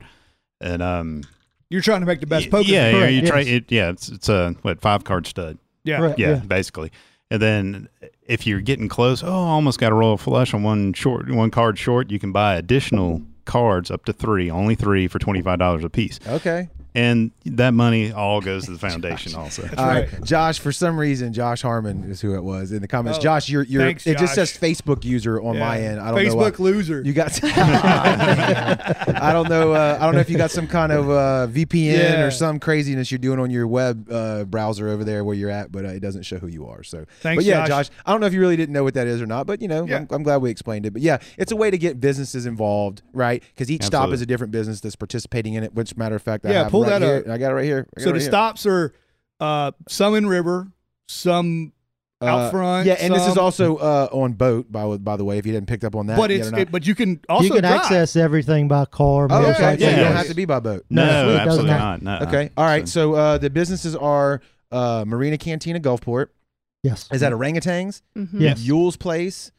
[0.61, 1.23] And um,
[1.68, 2.66] You're trying to make the best poker.
[2.68, 3.73] yeah, yeah, Correct, you try it.
[3.73, 5.59] Yeah, it's it's a what five card stud.
[5.85, 5.99] yeah.
[5.99, 6.18] Correct.
[6.18, 6.35] Yeah, Yeah.
[6.37, 6.92] basically.
[7.30, 7.88] And then
[8.23, 11.50] if you're getting close, oh, almost got a roll of flush on one short, one
[11.50, 12.11] card short.
[12.11, 15.90] You can buy additional cards up to three, only three for twenty five dollars a
[15.90, 16.68] piece, Okay.
[16.96, 19.34] And that money all goes to the foundation.
[19.36, 20.24] Also, All right, right.
[20.24, 20.58] Josh.
[20.58, 23.18] For some reason, Josh Harmon is who it was in the comments.
[23.18, 23.82] Oh, Josh, you're you're.
[23.82, 25.60] thanks, it just says Facebook user on Yeah.
[25.60, 26.00] my end.
[26.00, 26.34] I don't know.
[26.36, 26.50] why.
[26.50, 27.02] Facebook loser.
[27.04, 27.38] You got.
[27.44, 29.72] I don't know.
[29.72, 32.22] Uh, I don't know if you got some kind of uh, VPN Yeah.
[32.24, 35.70] or some craziness you're doing on your web uh, browser over there where you're at,
[35.70, 36.82] but uh, it doesn't show who you are.
[36.82, 37.88] So, Thanks, but yeah, Josh.
[37.88, 37.96] Josh.
[38.04, 39.68] I don't know if you really didn't know what that is or not, but you
[39.68, 39.98] know, Yeah.
[39.98, 40.92] I'm, I'm glad we explained it.
[40.92, 43.42] But yeah, it's a way to get businesses involved, right?
[43.54, 45.74] Because each stop is a different business that's participating in it.
[45.74, 47.16] Which matter of fact, I Yeah, have pull right that here.
[47.26, 47.28] up.
[47.28, 47.87] I got it right here.
[47.99, 48.31] So it the right here.
[48.31, 48.93] stops are
[49.40, 50.69] uh, some in river,
[51.09, 51.73] some
[52.23, 52.87] out Uh, front.
[52.87, 54.73] Yeah, and this is also uh, on boat.
[54.73, 56.87] By by the way, if you didn't pick up on that, But it's it, but
[56.87, 57.81] you can also you can drive.
[57.83, 59.28] access everything by car.
[59.31, 59.43] oh, okay.
[59.43, 59.85] motorcycle.
[59.87, 60.85] So you don't have to be by boat.
[60.88, 62.02] No, no, it doesn't absolutely not.
[62.02, 62.19] No.
[62.26, 62.50] Okay.
[62.57, 62.88] All right.
[62.88, 64.40] So uh, the businesses are
[64.73, 66.28] uh, Marina Cantina Gulfport.
[66.83, 67.07] Yes.
[67.12, 68.00] Is that orangutans?
[68.16, 68.28] Mhm.
[68.40, 68.61] Yes.
[68.62, 69.50] Yule's Place,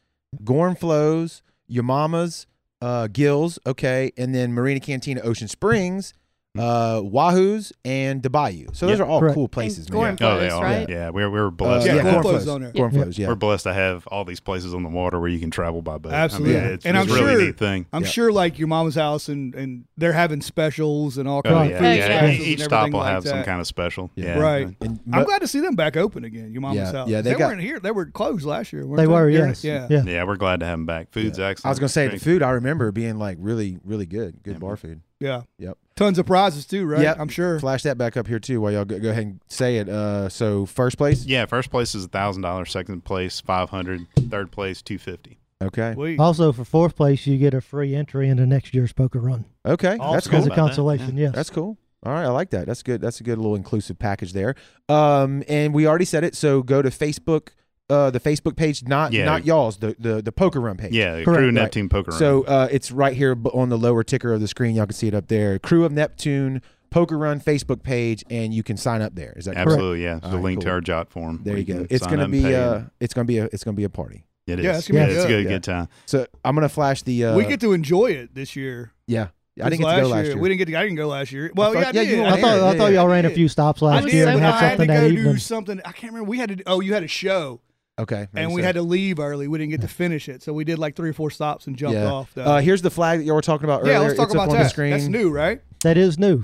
[0.43, 2.47] Gorenflo's, Your Mama's,
[2.81, 3.59] uh, Gills.
[3.65, 6.13] Okay, and then Marina Cantina Ocean Springs,
[6.59, 8.67] uh, Wahoo's, and the Bayou.
[8.73, 9.05] So those Yeah.
[9.05, 9.35] are all Correct.
[9.35, 10.15] cool places, man.
[10.15, 10.63] Gorm- Oh, they are.
[10.63, 10.89] right?
[10.89, 11.85] Yeah, we're we're Uh, blessed.
[11.85, 12.71] Yeah, to yeah, Gorm have, Flows Flows.
[12.73, 13.01] Gorm Yeah.
[13.03, 13.17] Flows.
[13.17, 13.27] Yeah.
[13.27, 15.97] We're blessed to have all these places on the water where you can travel by
[15.97, 16.11] boat.
[16.13, 16.57] Absolutely.
[16.57, 17.85] I mean, it's, And it's I'm really sure- neat thing.
[17.93, 18.07] I'm Yeah.
[18.09, 21.75] sure like your mama's house and and they're having specials and all Oh kinds yeah,
[21.75, 21.93] of food yeah.
[21.95, 22.05] yeah.
[22.05, 22.39] specials Yes.
[22.39, 24.11] and Each stop will like have some kind of special.
[24.15, 24.25] Yeah.
[24.25, 24.75] Yeah, Right.
[24.81, 26.51] And I'm glad to see them back open again.
[26.51, 27.09] Your mama's Yeah, house.
[27.09, 27.79] yeah, they they, got- weren't here.
[27.79, 28.85] They were closed last year.
[28.95, 29.29] They were.
[29.29, 29.63] Yes.
[29.63, 29.87] Yeah.
[29.89, 30.03] Yeah.
[30.05, 31.07] Yeah, we're glad to have them back.
[31.11, 31.65] Food's excellent.
[31.65, 32.41] I was gonna say the food.
[32.43, 34.41] I remember being like really, really good.
[34.43, 35.01] Good bar food.
[35.19, 35.41] Yeah.
[35.59, 35.77] Yep.
[35.97, 37.01] Tons of prizes too, right?
[37.01, 37.59] Yeah, I'm sure.
[37.59, 39.89] Flash that back up here too, while y'all go, go ahead and say it.
[39.89, 41.25] Uh, so first place.
[41.25, 42.71] Yeah, first place is a thousand dollars.
[42.71, 44.05] Second place five hundred.
[44.29, 45.39] Third place two fifty.
[45.61, 45.93] Okay.
[45.95, 46.19] Sweet.
[46.19, 49.97] Also, for fourth place, you get a free entry into next year's poker run Okay.
[49.99, 50.13] Awesome.
[50.13, 51.17] That's Cool as a about that, consolation.
[51.17, 51.33] Yes.
[51.33, 51.77] That's cool.
[52.05, 52.67] All right, I like that.
[52.67, 53.01] That's good.
[53.01, 54.53] That's a good little inclusive package there.
[54.87, 56.35] Um, and we already said it.
[56.35, 57.49] So go to Facebook,
[57.89, 59.25] uh, the Facebook page, not Yeah.
[59.25, 60.91] not y'all's, the the the poker run page.
[60.93, 61.25] Yeah, Correct.
[61.25, 61.53] Crew Right.
[61.53, 62.19] Neptune Poker Run.
[62.19, 64.75] So uh, it's right here on the lower ticker of the screen.
[64.75, 65.57] Y'all can see it up there.
[65.59, 69.33] Crew of Neptune Poker Run Facebook page, and you can sign up there.
[69.37, 69.69] Is that correct?
[69.71, 70.13] absolutely, yeah.
[70.19, 70.63] There's All a right, link cool.
[70.65, 71.41] to our jot form.
[71.43, 71.85] There you go.
[71.89, 72.55] It's gonna be pay.
[72.55, 74.25] uh, it's gonna be a it's gonna be a party.
[74.47, 74.65] It is.
[74.65, 75.33] Yeah, it's gonna be it's a good.
[75.33, 75.49] good, Yeah.
[75.49, 75.87] good time.
[76.05, 77.25] So I'm gonna flash the.
[77.25, 78.91] Uh, we get to enjoy it this year.
[79.07, 79.27] yeah.
[79.59, 80.37] I didn't get to go last year.
[80.37, 80.75] We didn't get to.
[80.77, 81.51] I didn't go last year.
[81.55, 82.19] Well, thought- yeah, I yeah, you did.
[82.21, 82.59] were I thought.
[82.59, 84.45] I thought Yeah, y'all I ran a few stops last was year so and but
[84.45, 85.37] had I had to something go that do evening.
[85.37, 85.81] something.
[85.83, 86.29] I can't remember.
[86.29, 86.63] We had to.
[86.67, 87.59] Oh, you had a show,
[87.99, 88.27] okay.
[88.33, 88.65] and we so.
[88.65, 89.47] had to leave early.
[89.47, 91.75] We didn't get to finish it, so we did like three or four stops and
[91.75, 92.11] jumped Yeah.
[92.11, 92.37] off.
[92.37, 93.93] Uh, here's the flag that y'all were talking about earlier.
[93.93, 94.63] yeah, let's talk it's up about on that.
[94.63, 94.91] the screen.
[94.91, 95.61] That's new, right?
[95.83, 96.43] That is new.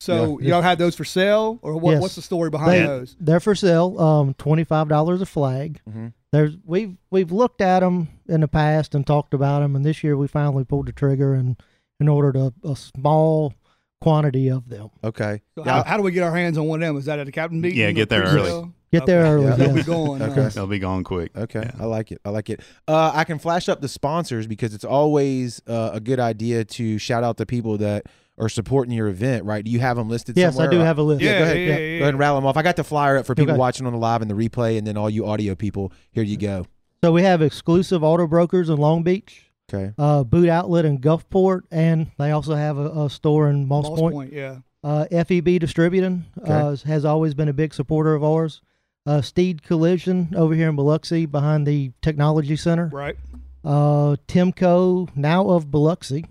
[0.00, 0.50] So Yeah.
[0.54, 2.02] y'all had those for sale, or what, Yes.
[2.02, 3.16] what's the story behind They, those?
[3.20, 3.98] they're for sale.
[4.00, 5.80] Um, twenty five dollars a flag.
[5.88, 6.12] Mhm.
[6.32, 10.02] There's we've we've looked at them in the past and talked about them, and this
[10.04, 11.56] year we finally pulled the trigger and
[12.00, 13.54] and ordered a, a small
[14.00, 14.90] quantity of them.
[15.02, 15.40] Okay.
[15.54, 15.72] So Yeah.
[15.74, 16.96] how, how do we get our hands on one of them?
[16.98, 17.78] Is that at the captain meeting?
[17.78, 18.46] Yeah, get there pre-sale?
[18.58, 18.72] early.
[18.98, 19.30] Get there Okay.
[19.34, 19.44] early.
[19.46, 19.56] Yeah.
[19.56, 19.86] They'll be yes.
[19.86, 20.22] going.
[20.22, 20.48] Okay.
[20.48, 21.36] They'll be gone quick.
[21.36, 21.82] Okay, Yeah.
[21.82, 22.20] I like it.
[22.24, 22.60] I like it.
[22.88, 26.98] Uh, I can flash up the sponsors because it's always uh, a good idea to
[26.98, 28.06] shout out the people that
[28.38, 29.44] are supporting your event.
[29.44, 29.64] Right?
[29.64, 30.36] Do you have them listed?
[30.36, 30.70] Yes, I somewhere?
[30.70, 31.22] do have a list.
[31.22, 31.56] Yeah, Yeah, go ahead.
[31.56, 32.56] yeah, Yeah, yeah, Go ahead and rattle them off.
[32.56, 33.58] I got the flyer up for people Okay.
[33.58, 35.92] watching on the live and the replay, and then all you audio people.
[36.12, 36.66] Here you go.
[37.02, 39.92] So we have exclusive auto brokers in Long Beach, Okay.
[39.98, 43.98] uh, boot outlet in Gulfport, and they also have a, a store in Moss, Moss
[44.00, 44.14] Point.
[44.14, 44.58] Point, yeah.
[44.82, 48.60] Uh, FEB Distributing uh, has always been a big supporter of ours.
[49.06, 52.86] Uh, Steed Collision over here in Biloxi behind the Technology Center.
[52.92, 53.16] Right.
[53.64, 56.24] Uh, Timco, now of Biloxi.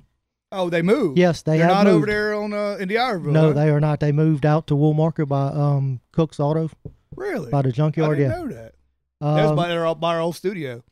[0.51, 1.17] Oh, they moved.
[1.17, 1.95] Yes, they They're have not moved.
[1.97, 3.31] over there on uh, in D'Iberville.
[3.31, 3.53] No, huh?
[3.53, 3.99] they are not.
[3.99, 6.69] They moved out to Woolmarket by um, Cook's Auto,
[7.15, 7.49] really.
[7.49, 8.17] by the I junkyard.
[8.17, 8.37] didn't Yeah.
[8.37, 8.73] know that.
[9.21, 10.83] That was Um, by our, by our old studio.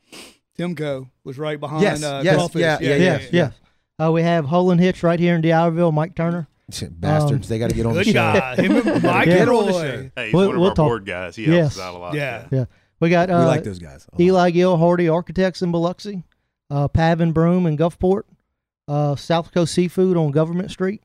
[0.58, 1.82] Timco was right behind.
[1.84, 2.62] Yes, uh, yes, Crawfish.
[2.62, 3.54] yeah, yeah, yes, yes.
[4.02, 6.48] Uh, we have Hole and Hitch right here in D'Iberville, Mike Turner.
[6.80, 7.48] Bastards.
[7.48, 8.14] they got to get on the Good show.
[8.14, 8.56] guy.
[8.56, 9.26] Him and Yeah.
[9.26, 10.10] Get on the show.
[10.16, 11.36] Hey, he's We'll- one of we'll our talk- board guys.
[11.36, 11.76] He Yes.
[11.76, 12.14] helps us out a lot.
[12.14, 12.46] Yeah.
[12.52, 12.66] Yeah.
[13.00, 14.08] We got we uh, like those guys.
[14.18, 14.22] a.
[14.28, 16.24] Eley Guild Hardy Architects in Biloxi,
[16.70, 18.24] uh, Pavin Broom in Gulfport,
[18.88, 21.02] uh, South Coast Seafood on Government Street,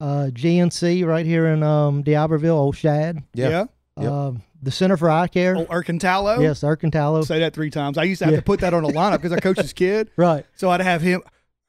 [0.00, 3.48] uh, GNC right here in um, D'Iberville, Old Shad, Yeah.
[3.48, 3.64] Yeah.
[3.98, 4.12] Yep.
[4.12, 5.56] um, the Center for Eye Care.
[5.56, 6.40] Oh, Ercantalo.
[6.40, 7.24] Yes, Ercantalo.
[7.24, 7.96] Say that three times.
[7.96, 8.40] I used to have Yeah.
[8.40, 10.10] to put that on a lineup because I coach his kid.
[10.16, 10.44] Right.
[10.56, 11.22] So I'd have him.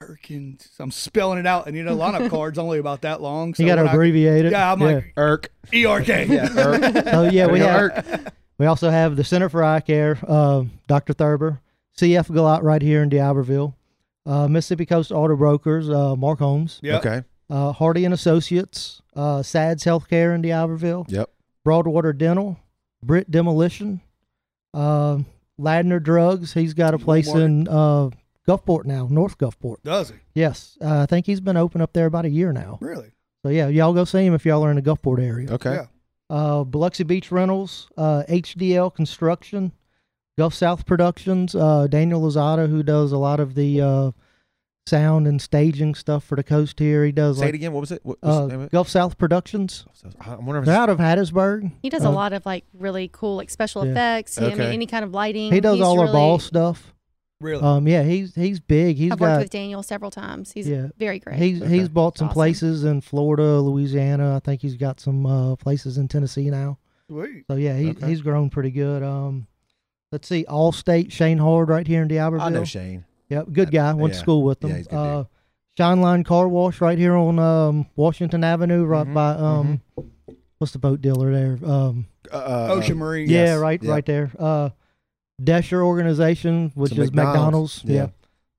[0.04, 0.60] Erkin.
[0.80, 3.54] I'm spelling it out, and you know, a lineup cards only about that long.
[3.54, 4.52] So You got to when I- abbreviate it.
[4.52, 5.14] Yeah, I'm like
[5.74, 6.08] E ERK.
[6.08, 6.50] Yeah.
[6.56, 7.06] Irk.
[7.06, 8.34] So yeah, we have Irk.
[8.60, 11.14] We also have the Center for Eye Care, uh, Dr.
[11.14, 11.60] Thurber,
[11.98, 13.76] CF Galat right here in D'Iberville,
[14.26, 17.06] uh, Mississippi Coast Auto Brokers, uh, Mark Holmes, Yep.
[17.06, 17.24] Okay.
[17.52, 21.30] uh, Hardy and Associates, uh, SADS Healthcare in D'Iberville, Yep.
[21.64, 22.58] Broadwater Dental,
[23.04, 24.02] Britt Demolition,
[24.74, 25.20] uh,
[25.60, 26.54] Ladner Drugs.
[26.54, 27.46] He's got a place Walmart.
[27.46, 28.10] in uh,
[28.48, 29.78] Gulfport now, North Gulfport.
[29.84, 30.16] Does he?
[30.34, 32.78] Yes, uh, I think he's been open up there about a year now.
[32.82, 33.12] Really?
[33.44, 35.52] So yeah, y'all go see him if y'all are in the Gulfport area.
[35.52, 35.74] Okay.
[35.76, 35.86] Yeah.
[36.30, 39.72] Uh, Biloxi Beach Rentals, uh, HDL Construction,
[40.38, 44.12] Gulf South Productions, uh, Daniel Lozada, who does a lot of the uh,
[44.86, 47.06] sound and staging stuff for the coast here.
[47.06, 47.72] He does Say it again.
[47.74, 48.02] What was it?
[48.04, 48.72] What was uh, the name of it?
[48.72, 49.86] Gulf South Productions.
[50.22, 51.72] I'm wondering if They're out of Hattiesburg.
[51.82, 53.92] He does a Uh, lot of like really cool like special Yeah.
[53.92, 54.38] effects.
[54.38, 54.74] I mean, Okay.
[54.74, 55.52] any kind of lighting.
[55.54, 56.94] He does He's all our ball stuff.
[57.40, 57.62] Really?
[57.62, 58.98] Um, yeah, he's he's big.
[58.98, 60.52] He's I've worked got with Daniel several times.
[60.54, 60.88] He's yeah.
[60.98, 61.38] very great.
[61.38, 61.70] He's Okay.
[61.72, 62.34] he's bought some Awesome.
[62.34, 64.36] places in Florida, Louisiana.
[64.36, 66.80] I think he's got some uh, places in Tennessee now.
[67.10, 67.46] Sweet.
[67.48, 68.08] So yeah, he, Okay.
[68.08, 69.04] he's grown pretty good.
[69.04, 69.46] Um,
[70.12, 72.42] let's see, Allstate Shane Hard right here in D'Iberville.
[72.42, 73.06] I know Shane.
[73.30, 73.94] Yep, good guy.
[73.94, 74.18] Went yeah.
[74.18, 74.72] to school with him.
[74.72, 75.24] Yeah, he's good uh,
[75.78, 79.82] Shine Line Car Wash right here on um, Washington Avenue, right Mhm, by um,
[80.58, 81.60] what's the boat dealer there?
[81.70, 83.30] Um, Uh, uh, Ocean Marine.
[83.30, 83.92] yeah, Yes, right, yeah.
[83.92, 84.32] right there.
[84.40, 84.70] Uh,
[85.44, 87.84] Desher Organization, which So is McDonald's.
[87.84, 88.08] McDonald's, yeah.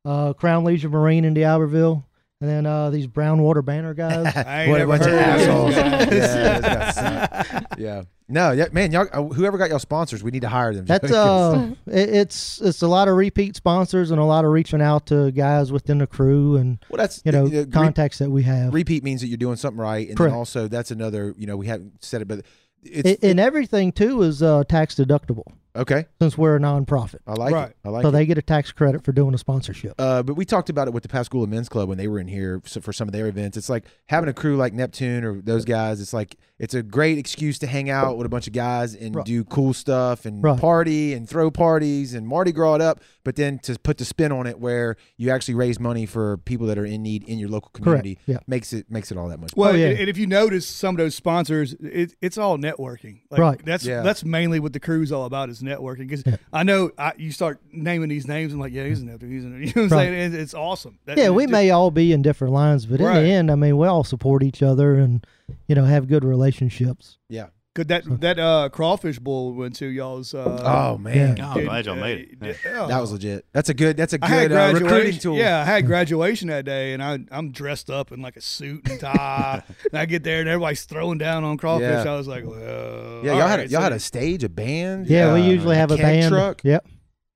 [0.04, 0.10] Yeah.
[0.12, 2.04] Uh, Crown Leisure Marine in D'Iberville,
[2.40, 4.34] and then uh, these Brown Water Banter guys.
[4.36, 5.74] I ain't what a never bunch of heard of assholes.
[5.74, 6.12] those guys.
[6.12, 7.78] yeah, those guys suck.
[7.78, 8.02] yeah.
[8.30, 10.84] No, yeah, man, y'all, uh, whoever got y'all sponsors, we need to hire them.
[10.84, 14.82] That's uh, it, it's it's a lot of repeat sponsors and a lot of reaching
[14.82, 18.30] out to guys within the crew and well, that's you know uh, re- contacts that
[18.30, 18.72] we have.
[18.74, 20.30] repeat means that you're doing something right, and Correct.
[20.32, 21.34] then also that's another.
[21.38, 22.42] You know, we haven't said it, but
[22.82, 25.44] it's I- and everything too is uh, tax deductible
[25.78, 26.06] okay.
[26.20, 27.20] since we're a nonprofit.
[27.26, 27.70] I like Right.
[27.70, 27.76] it.
[27.84, 28.04] I like it.
[28.04, 28.12] so it.
[28.12, 29.94] they get a tax credit for doing a sponsorship.
[29.98, 32.28] Uh, but we talked about it with the Pascagoula Men's Club when they were in
[32.28, 33.56] here for some of their events.
[33.56, 36.00] It's like having a crew like Neptune or those guys.
[36.00, 39.14] It's like it's a great excuse to hang out with a bunch of guys and
[39.14, 39.24] Right.
[39.24, 40.58] do cool stuff and Right.
[40.58, 43.00] party and throw parties and Mardi Gras it up.
[43.24, 46.66] But then to put the spin on it where you actually raise money for people
[46.68, 48.38] that are in need in your local community Yeah.
[48.46, 49.50] makes it makes it all that much.
[49.50, 49.60] Better.
[49.60, 49.88] Well, Oh, yeah.
[50.00, 53.20] and if you notice some of those sponsors, it, it's all networking.
[53.30, 53.60] Like, Right.
[53.64, 54.02] That's Yeah.
[54.02, 56.08] that's mainly what the crew's all about is networking.
[56.08, 59.30] Because I know I, you start naming these names, I'm like, yeah, he's an Neptune.
[59.30, 60.08] He's an, you know what I'm Right.
[60.08, 60.32] saying?
[60.32, 60.98] It's, it's awesome.
[61.06, 63.18] That- yeah, we just- may all be in different lines, but Right.
[63.18, 65.24] in the end, I mean, we all support each other and
[65.66, 67.18] you know have good relationships.
[67.28, 67.48] Yeah.
[67.74, 70.34] Could that that uh, crawfish bowl went to y'all's?
[70.34, 71.48] Uh, Oh man, Yeah.
[71.54, 72.28] Oh, I'm glad y'all made it.
[72.42, 72.52] Yeah.
[72.64, 72.86] yeah.
[72.86, 73.46] that was legit.
[73.52, 73.96] That's a good.
[73.96, 74.86] That's a good uh, graduation.
[74.86, 75.36] recruiting tool.
[75.36, 78.88] Yeah, I had graduation that day, and I I'm dressed up in like a suit
[78.90, 79.62] and tie.
[79.92, 81.84] and I get there, and everybody's throwing down on crawfish.
[82.04, 82.12] Yeah.
[82.12, 84.48] I was like, well, Yeah, all y'all had a, y'all so- had a stage, a
[84.48, 85.06] band.
[85.06, 86.32] Yeah, we usually have a keg band.
[86.32, 86.60] truck.
[86.64, 86.84] Yep.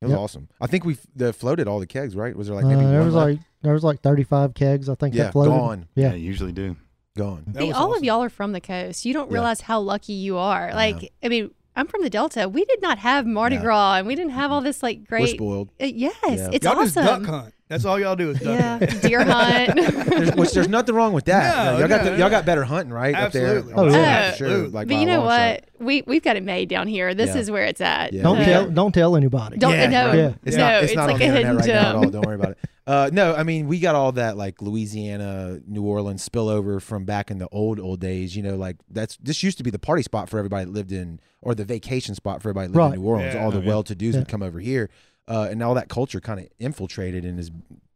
[0.01, 0.19] It was Yep.
[0.21, 0.49] awesome.
[0.61, 2.35] I think we the floated all the kegs, right?
[2.35, 3.31] Was there like Uh, there one was left?
[3.31, 5.15] like there was like 35 kegs, I think.
[5.15, 5.51] yeah, that floated.
[5.51, 6.09] gone, Yeah.
[6.09, 6.75] Yeah, usually do.
[7.17, 7.45] Gone.
[7.49, 9.05] That See, was all of y'all are from the coast.
[9.05, 9.35] You don't Yeah.
[9.35, 10.71] realize how lucky you are.
[10.71, 12.49] I Like, I mean, I'm from the Delta.
[12.49, 13.63] We did not have Mardi No.
[13.63, 15.21] Gras, and we didn't have all this like great.
[15.21, 15.37] We're great.
[15.37, 15.69] spoiled.
[15.81, 16.51] Uh, yes, Yeah.
[16.53, 17.25] it's y'all just duck awesome.
[17.25, 17.55] hunt.
[17.73, 19.03] That's all y'all do is duck Yeah, hunt.
[19.03, 19.75] deer hunt.
[19.77, 21.57] There's, which there's nothing wrong with that.
[21.57, 23.15] No, No, y'all got no, y'all got better hunting, right?
[23.15, 23.73] Absolutely.
[23.73, 24.01] Up Oh, there.
[24.03, 24.31] yeah.
[24.33, 24.69] for sure.
[24.69, 25.51] Like but you know long shot.
[25.79, 25.87] what?
[25.87, 27.15] We we've got it made down here.
[27.15, 27.41] This Yeah.
[27.41, 28.13] is where it's at.
[28.13, 28.23] Yeah.
[28.23, 29.57] Don't Uh, tell don't tell anybody.
[29.57, 30.17] Don't Yeah, no, right.
[30.19, 30.33] Yeah.
[30.45, 30.75] It's no, not.
[30.83, 31.97] It's, it's not like on the a internet hidden right now at gem.
[31.97, 32.11] all.
[32.11, 32.59] Don't worry about it.
[32.85, 37.31] Uh, no, I mean we got all that like Louisiana, New Orleans spillover from back
[37.31, 38.37] in the old old days.
[38.37, 40.93] You know, like that's this used to be the party spot for everybody that lived
[40.93, 42.95] in, or the vacation spot for everybody that lived Right.
[42.97, 43.35] in New Orleans.
[43.35, 43.45] Yeah.
[43.45, 44.91] all the Oh, well-to-dos would come over here,
[45.29, 47.51] uh, and all that culture kind of infiltrated and is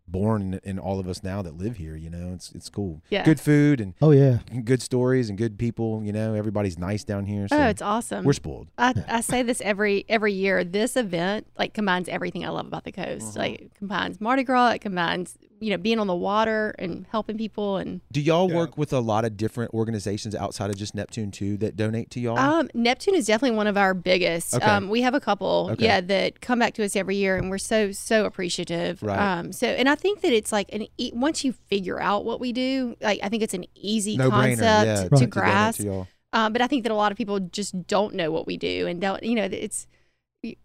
[0.09, 1.97] born in, in all of us now that live here.
[1.97, 3.03] You know, it's it's cool.
[3.11, 3.25] Yeah.
[3.25, 4.39] Good food and Oh yeah.
[4.65, 6.03] good stories and good people.
[6.05, 7.49] You know, everybody's nice down here.
[7.49, 8.25] So Oh, it's awesome.
[8.25, 8.69] we're spoiled.
[8.79, 10.63] I, I say this every every year.
[10.63, 13.31] This event like combines everything I love about the coast.
[13.37, 13.41] Uh-huh.
[13.41, 14.71] Like combines Mardi Gras.
[14.75, 18.57] It combines you know being on the water and helping people and Do y'all Yeah.
[18.57, 22.21] work with a lot of different organizations outside of just Neptune too that donate to
[22.21, 22.39] y'all?
[22.39, 24.55] Um, Neptune is definitely one of our biggest.
[24.55, 24.65] Okay.
[24.67, 25.85] Um, we have a couple, Okay.
[25.85, 29.03] yeah, that come back to us every year, and we're so so appreciative.
[29.03, 29.19] Right.
[29.19, 32.39] Um, so, and I think that it's like an e- once you figure out what
[32.41, 35.81] we do, like I think it's an easy no concept Yeah, to to grasp.
[35.81, 36.07] to y'all.
[36.33, 38.87] Um, but I think that a lot of people just don't know what we do,
[38.87, 39.87] and don't you know it's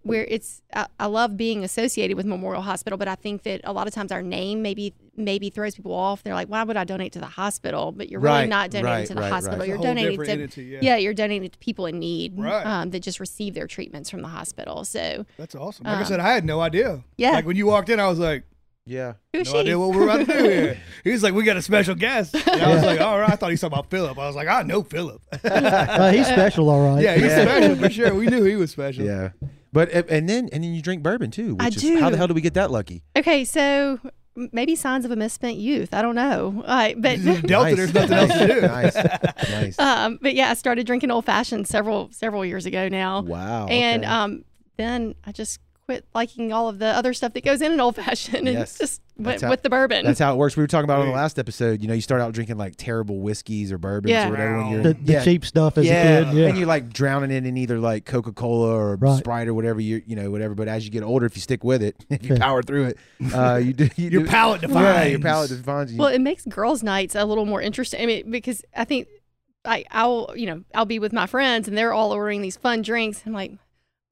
[0.03, 0.61] where it's.
[0.73, 3.93] I, I love being associated with Memorial Hospital, but I think that a lot of
[3.93, 6.23] times our name maybe maybe throws people off.
[6.23, 9.07] They're like, "Why would I donate to the hospital?" But you're really not donating right,
[9.07, 9.59] to the right, hospital.
[9.59, 9.67] right.
[9.67, 10.79] You're It's a whole donating to entity, yeah.
[10.81, 12.65] yeah, you're donating to people in need Right.
[12.65, 14.85] um, that just receive their treatments from the hospital.
[14.85, 15.85] So That's awesome.
[15.85, 17.03] Like I Um, said, I had no idea.
[17.17, 17.31] yeah.
[17.31, 18.43] Like when you walked in, I was like,
[18.85, 19.13] Yeah.
[19.33, 19.59] who's no she?
[19.61, 20.77] idea what we're about to do here.
[21.03, 22.35] He was like, we got a special guest.
[22.35, 23.31] And I was like, all right.
[23.31, 24.17] I thought he was talking about Philip.
[24.19, 25.21] I was like, I know Philip.
[25.43, 27.03] Uh, he's special, all right.
[27.03, 27.43] yeah, he's Yeah.
[27.43, 28.13] special for sure.
[28.13, 29.03] We knew he was special.
[29.05, 29.29] Yeah.
[29.73, 31.55] But uh, and then and then you drink bourbon too.
[31.59, 33.03] I Which is how the hell do we get that lucky?
[33.15, 33.99] Okay, so
[34.35, 35.93] maybe signs of a misspent youth.
[35.93, 36.63] I don't know.
[36.65, 37.75] Uh, but Delta, Nice.
[37.75, 38.61] there's nothing else to do.
[38.67, 38.95] nice,
[39.49, 39.79] nice.
[39.79, 43.67] um, but yeah, I started drinking old fashioned several several years ago now, wow.
[43.67, 44.13] and okay.
[44.13, 44.45] um,
[44.77, 45.59] then I just
[45.91, 48.77] quit liking all of the other stuff that goes in an old fashioned and Yes.
[48.77, 50.05] just went how- with the bourbon.
[50.05, 50.55] That's how it works.
[50.57, 51.81] We were talking about it on the last episode.
[51.81, 54.27] You know, you start out drinking like terrible whiskeys or bourbons Yeah.
[54.27, 55.23] or whatever when you're The, the yeah.
[55.23, 56.33] cheap stuff as yeah, a kid.
[56.37, 56.47] Yeah.
[56.47, 59.17] and you're like drowning it in either like Coca Cola or Right.
[59.19, 60.55] Sprite or whatever you you know whatever.
[60.55, 62.97] But as you get older, if you stick with it, if you power through it,
[63.33, 65.99] uh, you do you Your do- palate Yeah, your palate defines you.
[65.99, 68.01] Well, it makes girls' nights a little more interesting.
[68.01, 69.07] I mean, because I think
[69.65, 72.81] I, I'll, you know, I'll be with my friends and they're all ordering these fun
[72.81, 73.21] drinks.
[73.27, 73.51] I'm like,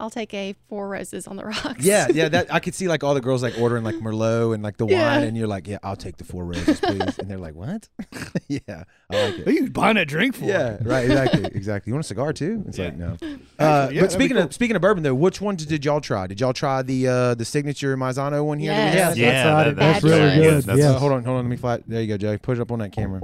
[0.02, 1.84] I'll take a four roses on the rocks.
[1.84, 2.30] yeah, yeah.
[2.30, 4.86] That I could see like all the girls like ordering like Merlot and like the
[4.88, 5.16] Yeah.
[5.18, 7.18] wine, and you're like, yeah, I'll take the four roses, please.
[7.20, 7.90] and they're like, what?
[8.48, 8.84] yeah, I
[9.26, 9.54] like Who it.
[9.56, 10.46] you buying a drink for?
[10.46, 11.04] Yeah, right.
[11.06, 11.46] Exactly.
[11.54, 11.90] Exactly.
[11.92, 12.64] You want a cigar too?
[12.68, 13.18] It's like no.
[13.60, 14.46] Uh, yeah, but speaking cool.
[14.46, 16.28] of speaking of bourbon though, which one did y'all try?
[16.28, 18.72] Did y'all try the uh the signature Maizano one here?
[18.72, 19.18] Yes.
[19.18, 20.44] Yeah, Yeah, that's, that- that's that's really good.
[20.44, 20.64] good.
[20.64, 20.96] That's- yes.
[20.96, 21.44] Uh, hold on, hold on.
[21.46, 21.84] Let me flat.
[21.88, 22.38] There you go, Jay.
[22.38, 23.22] Push it up on that camera.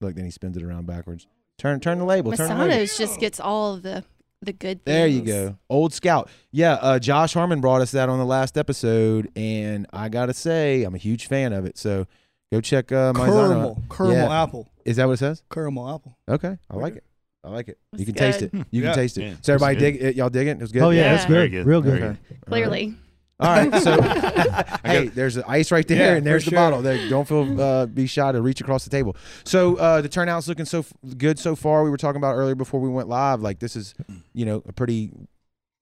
[0.00, 1.28] Look, then he spins it around backwards.
[1.58, 2.32] Turn, turn the label.
[2.32, 2.66] Turn the label.
[2.66, 4.02] Masano's just gets all of the
[4.42, 4.84] the good.
[4.84, 4.94] things.
[4.96, 5.56] There you go.
[5.70, 6.28] Old Scout.
[6.50, 10.82] Yeah, uh, Josh Harmon brought us that on the last episode, and I gotta say,
[10.84, 11.78] I'm a huge fan of it.
[11.78, 12.06] So
[12.52, 13.26] go check uh, Maizano.
[13.26, 14.42] Caramel, caramel Yeah.
[14.42, 15.42] apple, Is that what it says?
[15.52, 16.18] caramel apple.
[16.28, 17.04] Okay, I like it.
[17.44, 17.78] I like it.
[17.92, 18.52] You It's can taste it.
[18.70, 18.88] You Yeah.
[18.90, 19.22] can taste it.
[19.22, 20.16] Yeah, so everybody it's dig it.
[20.16, 20.50] Y'all dig it?
[20.52, 20.82] It was good.
[20.82, 21.12] Oh yeah, Yeah.
[21.14, 21.64] that's Very good.
[21.64, 21.66] good.
[21.66, 22.10] Real Very good.
[22.10, 22.38] Okay.
[22.46, 22.94] Clearly,
[23.42, 23.82] All right.
[23.82, 24.00] So,
[24.84, 26.58] hey, there's the ice right there, Yeah, and there's the sure.
[26.58, 26.82] bottle.
[26.82, 29.16] There, don't feel uh, be shy to reach across the table.
[29.44, 31.82] So uh, the turnout's looking so f- good so far.
[31.84, 33.40] We were talking about earlier before we went live.
[33.40, 33.94] Like this is,
[34.32, 35.10] you know, a pretty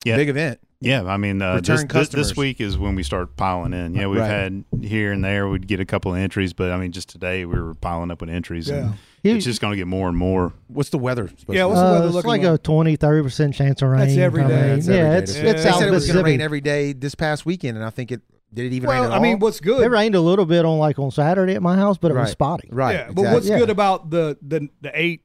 [0.04, 0.16] Yeah.
[0.16, 0.60] big event.
[0.82, 3.94] Yeah, I mean, uh, this, this this week is when we start piling in.
[3.94, 4.26] Yeah, we've Right.
[4.30, 7.44] had here and there we'd get a couple of entries, but I mean, just today
[7.44, 8.76] we were piling up with entries, Yeah.
[9.24, 10.54] and it's just going to get more and more.
[10.68, 11.28] What's the weather?
[11.28, 11.68] Supposed Yeah, to be?
[11.68, 12.54] what's the uh, weather it's looking like like?
[12.60, 14.00] a 20, 30 percent chance of rain.
[14.00, 15.56] That's every I mean, That's every yeah, day it's this it's week.
[15.64, 18.10] They said it was going to rain every day this past weekend, and I think
[18.10, 18.22] it
[18.54, 19.82] did it even rain Well, at I mean, what's good?
[19.84, 22.22] It rained a little bit on like on Saturday at my house, but it Right.
[22.22, 22.68] was spotty.
[22.72, 22.94] right?
[22.94, 23.58] yeah, but what's Yeah.
[23.58, 25.24] good about the, the the eight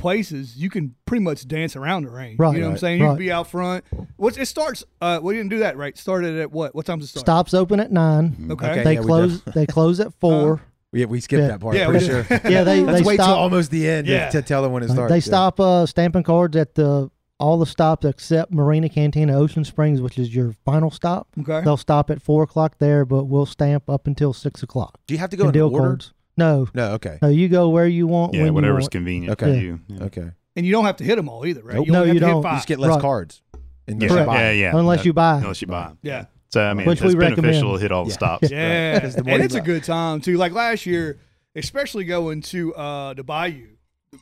[0.00, 0.56] places?
[0.56, 2.36] You can pretty much dance around the rain.
[2.38, 2.54] Right.
[2.54, 2.98] You know what I'm saying?
[2.98, 3.10] You Right.
[3.12, 3.84] can be out front.
[4.16, 4.84] What's it starts?
[5.00, 5.96] Uh, we didn't do that right.
[5.96, 6.74] Started at what?
[6.74, 7.26] What time does it start?
[7.26, 8.48] Stops open at nine.
[8.50, 8.70] Okay.
[8.70, 8.82] Okay.
[8.84, 9.42] They yeah, close.
[9.54, 10.60] they close at four.
[10.92, 11.48] We, we skipped Yeah.
[11.48, 11.76] that part.
[11.76, 12.26] Yeah, pretty sure.
[12.50, 13.38] yeah, they Let's they wait till stop.
[13.38, 14.28] almost the end to- Yeah.
[14.30, 15.10] to, tell them when it starts.
[15.10, 15.20] They Yeah.
[15.20, 20.18] stop uh, stamping cards at the all the stops except Marina Cantina Ocean Springs, which
[20.18, 21.28] is your final stop.
[21.40, 21.62] Okay.
[21.64, 24.98] They'll stop at four o'clock there, but we'll stamp up until six o'clock.
[25.06, 25.78] Do you have to go and in deal order?
[25.88, 26.12] cards.
[26.40, 26.92] No, No.
[26.94, 27.18] Okay.
[27.22, 28.34] no, you go where you want.
[28.34, 28.92] Yeah, when whatever's you want.
[28.92, 29.52] convenient Okay.
[29.54, 29.80] for you.
[29.88, 30.04] Yeah.
[30.04, 30.30] Okay.
[30.56, 31.76] And you don't have to hit them all either, right?
[31.76, 31.86] Nope.
[31.86, 32.36] You No, only have you to don't.
[32.38, 32.56] You five.
[32.56, 33.00] just get less Right.
[33.00, 33.42] cards.
[33.86, 34.36] And Yeah, you buy.
[34.42, 34.76] yeah, yeah.
[34.76, 35.36] Unless you buy.
[35.38, 35.92] unless you buy.
[36.02, 36.24] Yeah.
[36.48, 37.78] So I mean, Which it's we beneficial recommend.
[37.78, 38.14] to hit all the Yeah.
[38.14, 38.50] stops.
[38.50, 40.36] Yeah, Because and it's a good time too.
[40.36, 41.18] Like last year,
[41.54, 43.68] especially going to uh the Bayou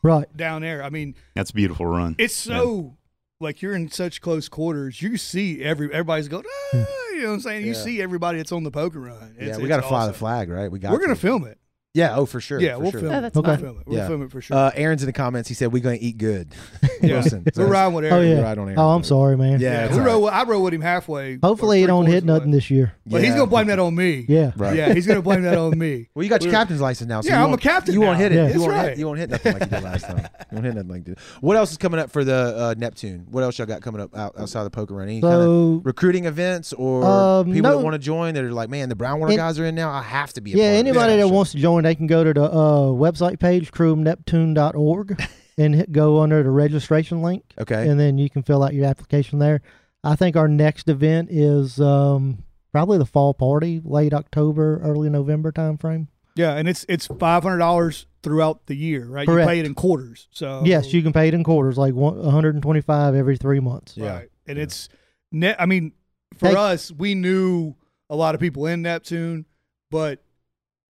[0.03, 0.27] Right.
[0.37, 0.83] down there.
[0.83, 2.15] I mean, That's a beautiful run.
[2.19, 2.97] it's so
[3.41, 5.01] like you're in such close quarters.
[5.01, 6.45] You see every everybody's going.
[6.75, 7.63] Ah, you know what I'm saying?
[7.67, 7.79] You Yeah.
[7.83, 9.35] see everybody that's on the poker run.
[9.39, 10.19] Yeah, It's- we got to it's fly the awesome.
[10.19, 10.71] flag, right?
[10.71, 10.93] We got.
[10.93, 11.21] We're gonna to.
[11.21, 11.59] film it.
[11.99, 12.17] Yeah.
[12.17, 12.61] Oh, for sure.
[12.61, 13.01] Yeah, for we'll sure.
[13.01, 13.21] film Oh, it.
[13.23, 13.59] that's We'll fine.
[13.59, 13.87] film it.
[13.87, 14.07] We'll Yeah.
[14.09, 14.57] film it for sure.
[14.57, 15.49] Uh, Aaron's in the comments.
[15.49, 16.49] He said we're going to eat good.
[17.03, 17.15] yeah.
[17.15, 17.45] Wilson.
[17.53, 18.29] So We're riding with Oh Aaron.
[18.29, 18.41] yeah.
[18.43, 18.79] Right on Aaron.
[18.79, 19.61] Oh, I'm sorry, man.
[19.61, 21.39] Yeah, Yeah, it's we all rode, I rode with him halfway.
[21.43, 22.57] Hopefully, or you don't three hit quarters nothing away.
[22.59, 22.93] this year.
[23.07, 23.37] But he's Yeah.
[23.39, 24.25] gonna blame that on me.
[24.29, 24.53] Yeah.
[24.57, 24.77] Right.
[24.77, 26.09] Yeah, he's gonna blame that on me.
[26.15, 27.21] Well, you got your captain's license now.
[27.21, 28.23] So Yeah, you I'm a won't- captain You won't now.
[28.25, 28.35] hit it.
[28.37, 28.43] Yeah.
[28.43, 28.89] You That's won't right.
[28.91, 28.99] hit.
[28.99, 30.19] You won't hit nothing like you did last time.
[30.19, 31.19] You won't hit nothing like you did.
[31.41, 33.27] What else is coming up for the uh, Neptune?
[33.31, 35.09] What else y'all got coming up out, outside the poker run?
[35.09, 37.79] Any kind of recruiting events or Um, people no.
[37.79, 39.91] that want to join that are like, man, the Brownwater An- guys are in now.
[39.91, 40.53] I have to be.
[40.53, 41.33] A yeah, part of this." anybody that Sure.
[41.35, 45.23] wants to join, they can go to the uh, website page crewofneptune.org
[45.59, 47.89] and hit, go under the registration link, Okay.
[47.89, 49.63] and then you can fill out your application there.
[50.05, 55.51] I think our next event is um, probably the fall party, late October, early November
[55.51, 56.09] timeframe.
[56.37, 59.27] Yeah, and it's it's five hundred dollars throughout the year, right?
[59.27, 59.47] Correct.
[59.49, 60.29] You pay it in quarters.
[60.31, 63.97] So Yes, you can pay it in quarters, like 125 every three months.
[63.97, 64.13] Yeah.
[64.19, 64.29] Right.
[64.47, 64.89] And it's
[65.33, 65.57] net.
[65.59, 65.93] I mean,
[66.37, 66.55] for Hey.
[66.55, 67.75] us, we knew
[68.09, 69.47] a lot of people in Neptune,
[69.91, 70.23] but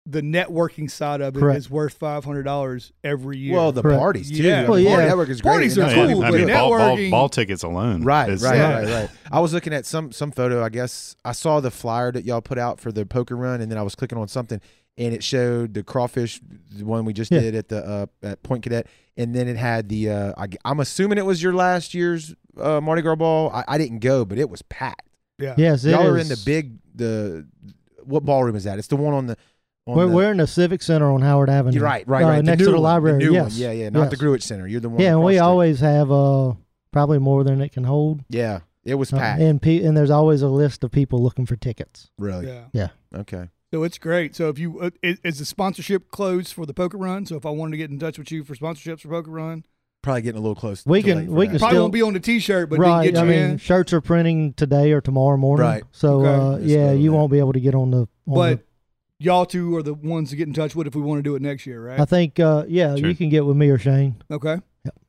[0.08, 1.70] the networking side of it is Correct.
[1.72, 3.56] worth five hundred dollars every year.
[3.56, 4.00] Well, the Correct.
[4.00, 4.44] parties too.
[4.44, 4.64] Yeah.
[4.64, 4.98] The Well, yeah.
[4.98, 5.52] network is great.
[5.52, 6.54] Parties and are cool, people I mean, it.
[6.54, 8.04] ball, ball, networking- ball tickets alone.
[8.04, 8.74] Right, is- right, Yeah.
[8.82, 9.10] right, right.
[9.32, 10.64] I was looking at some some photo.
[10.64, 13.72] I guess I saw the flyer that y'all put out for the poker run, and
[13.72, 14.62] then I was clicking on something,
[14.98, 16.40] and it showed the crawfish,
[16.78, 17.40] the one we just Yeah.
[17.40, 18.86] did at the uh, at Point Cadet,
[19.18, 20.10] and then it had the.
[20.12, 23.50] Uh, I, am assuming it was your last year's uh, Mardi Gras ball.
[23.52, 25.10] I, I didn't go, but it was packed.
[25.40, 25.56] yeah.
[25.58, 27.48] Yes, it y'all are in the big the.
[28.04, 28.78] What ballroom is that?
[28.78, 29.36] It's the one on the.
[29.88, 31.76] On We're, the, we're in the Civic Center on Howard Avenue.
[31.76, 32.44] You're right, right, uh, right.
[32.44, 33.20] next new to the one, library.
[33.20, 33.52] new yes.
[33.52, 33.62] one.
[33.62, 33.90] Yeah, yeah.
[33.90, 34.20] Not the yes.
[34.22, 34.68] Gruitt Center.
[34.68, 35.00] You're the one.
[35.00, 35.40] Yeah, and we street.
[35.42, 36.54] always have uh,
[36.92, 38.24] probably more than it can hold.
[38.28, 39.42] Yeah, it was Uh, packed.
[39.44, 42.10] and pe- and there's always a list of people looking for tickets.
[42.18, 42.48] really.
[42.48, 42.64] Yeah.
[42.74, 42.88] Yeah.
[43.16, 43.50] Okay.
[43.72, 44.36] So it's great.
[44.36, 47.28] So if you uh, is, is the sponsorship closed for the poker run?
[47.28, 49.66] So if I wanted to get in touch with you for sponsorships for poker run,
[50.02, 50.84] Probably getting a little close.
[50.86, 51.50] We can- late for we that.
[51.52, 53.14] can probably still- won't be on the T-shirt, but right.
[53.14, 53.58] they I you mean, in.
[53.58, 55.66] shirts are printing today or tomorrow morning.
[55.68, 55.84] Right.
[55.92, 56.64] So Okay.
[56.64, 57.18] uh, yeah, you that.
[57.18, 57.98] won't be able to get on the.
[57.98, 58.60] On But
[59.20, 61.36] y'all two are the ones to get in touch with if we want to do
[61.36, 62.00] it next year, right?
[62.00, 63.08] I think, uh, yeah, Sure.
[63.10, 64.16] you can get with me or Shane.
[64.32, 64.58] okay.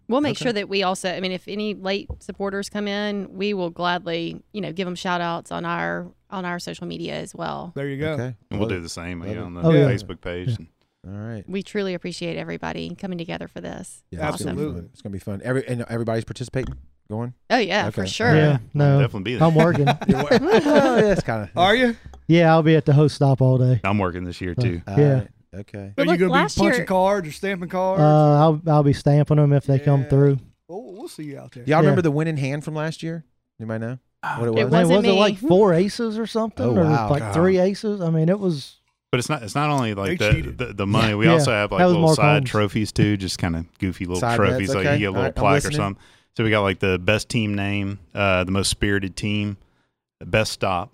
[0.09, 0.45] We'll make Okay.
[0.45, 4.41] sure that we also, I mean, if any late supporters come in, we will gladly,
[4.53, 7.73] you know, give them shout outs on our on our social media as well.
[7.75, 8.13] There you go.
[8.13, 8.37] Okay.
[8.53, 9.89] And we'll do the same Love you know, on the Oh, yeah.
[9.91, 10.51] Facebook page.
[10.51, 10.57] Yeah.
[11.05, 11.17] And.
[11.17, 11.45] All right.
[11.49, 14.05] We truly appreciate everybody coming together for this.
[14.13, 14.83] Yeah, it's Absolutely.
[14.93, 15.41] It's gonna be fun.
[15.45, 16.75] Every and everybody's participating.
[17.09, 17.35] Going.
[17.51, 18.35] Oh yeah, for sure.
[18.35, 19.47] Yeah, no, Definitely be there.
[19.47, 19.85] I'm working.
[20.09, 20.29] well,
[21.09, 21.51] yeah, kind of.
[21.57, 21.97] Are you?
[22.27, 23.81] yeah, I'll be at the host stop all day.
[23.85, 24.83] I'm working this year too.
[24.89, 25.25] Yeah.
[25.55, 25.93] Okay.
[25.97, 28.03] But are look, you going to be last punching year- cards or stamping cards?
[28.03, 28.05] Uh,
[28.41, 30.09] I'll I'll be stamping them if they come Yeah.
[30.09, 30.39] through.
[30.69, 31.63] oh, we'll see you out there.
[31.63, 31.77] Y'all Yeah.
[31.79, 33.25] remember the winning hand from last year?
[33.61, 33.99] Anybody know
[34.39, 34.61] what it was?
[34.61, 35.19] It Man, wasn't was it me.
[35.19, 37.09] like four aces or something, Oh, or wow.
[37.09, 37.35] like God.
[37.35, 38.01] three aces?
[38.01, 38.77] I mean, it was.
[39.13, 39.45] But it's not.
[39.45, 40.59] It's not only like They the, cheated.
[40.59, 41.15] the the money.
[41.15, 41.33] We Yeah.
[41.35, 42.51] also have like That was little Mark side Holmes.
[42.51, 44.69] trophies too, just kind of goofy little Side trophies.
[44.69, 44.95] bets, Like okay.
[44.95, 45.77] you get a little All right, I'm plaque or listening.
[45.77, 46.03] something.
[46.37, 49.57] So we got like the best team name, uh, the most spirited team,
[50.21, 50.91] the best stop.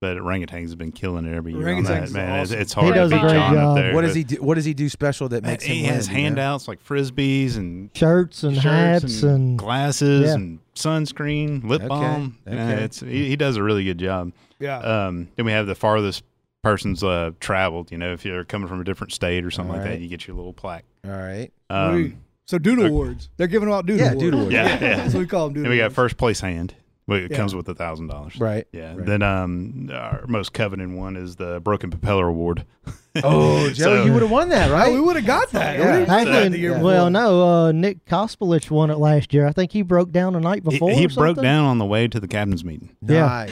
[0.00, 2.40] But orangutans have been killing it every year on Orangutans that is man.
[2.40, 2.60] It's, awesome.
[2.62, 3.68] it's hard He to does a beat great John job.
[3.68, 3.94] up there.
[3.94, 4.36] What does he do?
[4.36, 5.92] What does he do special that makes him he win?
[5.92, 6.20] has you know?
[6.20, 10.34] handouts like frisbees and Shirts and shirts hats and, glasses yeah.
[10.34, 12.38] and sunscreen, lip Okay, balm.
[12.46, 14.32] Yeah, it's he, he does a really good job.
[14.58, 14.78] Yeah.
[14.78, 16.24] Um, then we have the farthest
[16.62, 17.92] person's uh, traveled.
[17.92, 19.98] You know, if you're coming from a different state or something like Alright.
[19.98, 20.86] that, you get your little plaque.
[21.04, 21.52] All right.
[21.68, 22.16] Um,
[22.50, 22.92] so Doodle okay.
[22.92, 23.28] Awards.
[23.36, 24.22] They're giving them out Doodle Yeah, Awards.
[24.24, 24.54] Doodle Awards.
[24.54, 24.78] Yeah, yeah.
[24.96, 25.54] That's what we call them.
[25.54, 25.94] Doodle and we got Awards.
[25.94, 26.74] first place hand.
[27.06, 27.36] Well, It Yeah.
[27.38, 28.38] comes with a thousand dollars.
[28.38, 28.68] Right.
[28.72, 28.94] Yeah.
[28.94, 29.04] Right.
[29.06, 32.64] Then um, our most coveted one is the Broken Propeller Award.
[33.24, 34.92] Oh, Joey, So- you would have won that, Oh, right?
[34.92, 35.76] we would have got that.
[35.76, 35.84] Yeah.
[35.84, 39.34] We didn't get that Actually, the year well, no, uh, Nick Kospelich won it last
[39.34, 39.48] year.
[39.48, 40.92] I think he broke down the night before.
[40.92, 42.94] he or broke down on the way to the captain's meeting.
[43.02, 43.50] Nice.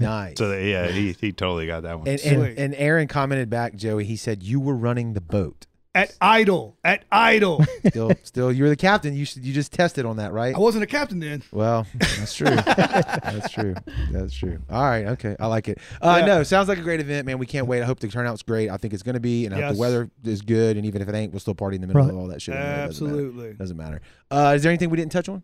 [0.00, 0.38] nice.
[0.38, 2.08] So yeah, he he totally got that one.
[2.08, 4.04] and, and, and Aaron commented back, Joey.
[4.06, 5.66] He said you were running the boat.
[5.96, 6.76] At Idle.
[6.84, 7.64] At Idle.
[7.88, 9.14] Still, still, you were the captain.
[9.14, 10.54] You should, you just tested on that, right?
[10.54, 11.42] I wasn't a captain then.
[11.50, 12.46] Well, that's true.
[12.54, 13.74] that's true.
[14.12, 14.58] That's true.
[14.70, 15.06] All right.
[15.06, 15.34] Okay.
[15.40, 15.78] I like it.
[16.02, 16.26] Uh, Yeah.
[16.26, 17.38] No, sounds like a great event, man.
[17.38, 17.82] We can't wait.
[17.82, 18.68] I hope the turnout's great.
[18.70, 20.76] I think it's going to be, and I hope the weather is good.
[20.76, 22.10] And even if it ain't, we'll still party in the middle Right.
[22.10, 22.54] of all that shit.
[22.54, 22.70] anyway.
[22.84, 23.14] It doesn't matter.
[23.16, 23.52] Absolutely.
[23.54, 24.00] Doesn't matter.
[24.30, 25.42] Uh, is there anything we didn't touch on?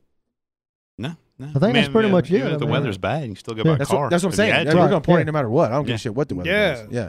[0.99, 1.47] no, no.
[1.47, 2.37] I think that's pretty much it.
[2.43, 3.73] If the I mean- wear's bad, you can still go Yeah.
[3.73, 4.03] by That's car.
[4.03, 4.53] what, that's what I'm saying.
[4.53, 4.79] had Yeah, to.
[4.79, 5.25] We're going to party Yeah.
[5.25, 5.71] no matter what.
[5.73, 5.95] I don't give Yeah.
[5.95, 6.75] a shit what the weather Yeah.
[6.83, 6.89] is.
[6.91, 7.09] Yeah.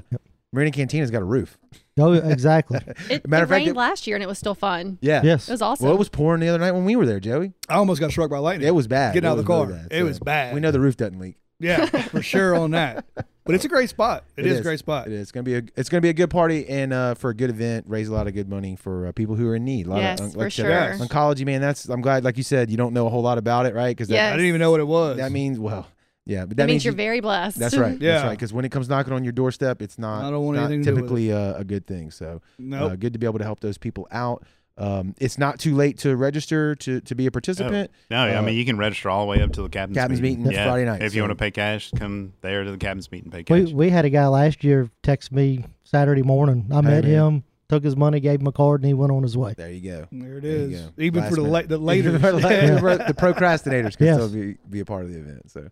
[0.53, 1.57] Marina Cantina's got a roof.
[1.99, 2.79] Oh, exactly.
[3.09, 4.97] It, Matter it of fact, rained it- last year and it was still fun.
[5.01, 5.21] Yeah.
[5.23, 5.47] yes.
[5.47, 5.85] It was awesome.
[5.85, 7.53] Well, it was pouring the other night when we were there, Joey.
[7.69, 8.67] I almost got struck by lightning.
[8.67, 9.13] It was bad.
[9.13, 9.67] Getting It out of the was car.
[9.67, 10.53] really It was bad.
[10.55, 11.35] We know the roof doesn't leak.
[11.59, 13.05] Yeah, for sure on that.
[13.45, 14.23] But it's a great spot.
[14.35, 14.59] It it is, is.
[14.59, 15.07] a great spot.
[15.07, 15.21] It is.
[15.21, 15.61] It's gonna be a.
[15.77, 17.85] It's gonna be a good party and uh, for a good event.
[17.87, 19.85] Raise a lot of good money for uh, people who are in need.
[19.87, 20.69] A lot yes, of, uh, for like I said, sure.
[20.71, 20.99] Yes.
[20.99, 21.61] Oncology, man.
[21.61, 21.87] That's.
[21.87, 22.23] I'm glad.
[22.25, 23.95] Like you said, you don't know a whole lot about it, right?
[23.95, 24.27] Because Yeah.
[24.27, 25.17] I didn't even know what it was.
[25.17, 25.87] that, that means well,
[26.25, 27.57] yeah, but that, That means you're you- very blessed.
[27.59, 27.91] That's right.
[27.91, 28.23] That's Yeah.
[28.23, 28.31] right.
[28.31, 30.23] Because when it comes knocking on your doorstep, it's not.
[30.23, 32.11] I don't want it's not anything to do with typically a, a good thing.
[32.11, 32.91] So nope.
[32.91, 34.43] uh, good to be able to help those people out.
[34.75, 37.91] Um, it's not too late to register to to be a participant.
[38.09, 40.19] No, I Uh, mean you can register all the way up to the captain's, Captain's
[40.21, 40.65] meeting, Yeah.
[40.65, 43.43] Friday night, If you want to pay cash, come there to the captain's meeting, pay
[43.43, 43.67] cash.
[43.67, 46.65] We we had a guy last year text me Saturday morning.
[46.71, 47.11] I Hey, met man.
[47.13, 49.53] him, took his money, gave him a card, and he went on his way.
[49.55, 50.07] There you go.
[50.11, 50.59] there it is.
[50.59, 50.81] There you is.
[50.81, 50.89] go.
[51.03, 51.53] Even Last for the minute.
[51.53, 52.17] late the later.
[52.17, 54.15] the procrastinators can Yes.
[54.15, 55.51] still be, be a part of the event.
[55.51, 55.67] So,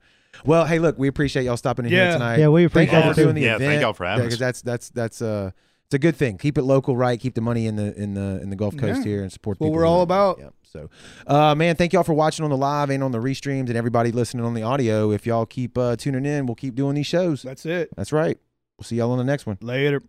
[0.45, 2.39] well, hey, look, we appreciate y'all stopping in here tonight.
[2.39, 3.13] Yeah, we Thank appreciate y'all it.
[3.15, 3.39] for doing too.
[3.41, 3.69] the Yeah, event.
[3.69, 4.39] thank y'all for having because us.
[4.39, 5.51] that's that's that's uh
[5.85, 6.37] it's a good thing.
[6.37, 7.19] Keep it local, right?
[7.19, 9.05] Keep the money in the in the in the Gulf Coast Yeah.
[9.05, 9.59] here and support.
[9.59, 10.39] What people we're all are- about.
[10.39, 10.49] Yeah.
[10.63, 10.89] So,
[11.27, 14.13] uh, man, thank y'all for watching on the live and on the restreams, and everybody
[14.13, 15.11] listening on the audio.
[15.11, 17.41] If y'all keep uh, tuning in, we'll keep doing these shows.
[17.41, 17.89] That's it.
[17.97, 18.37] That's right.
[18.77, 19.57] We'll see y'all on the next one.
[19.59, 20.01] Later.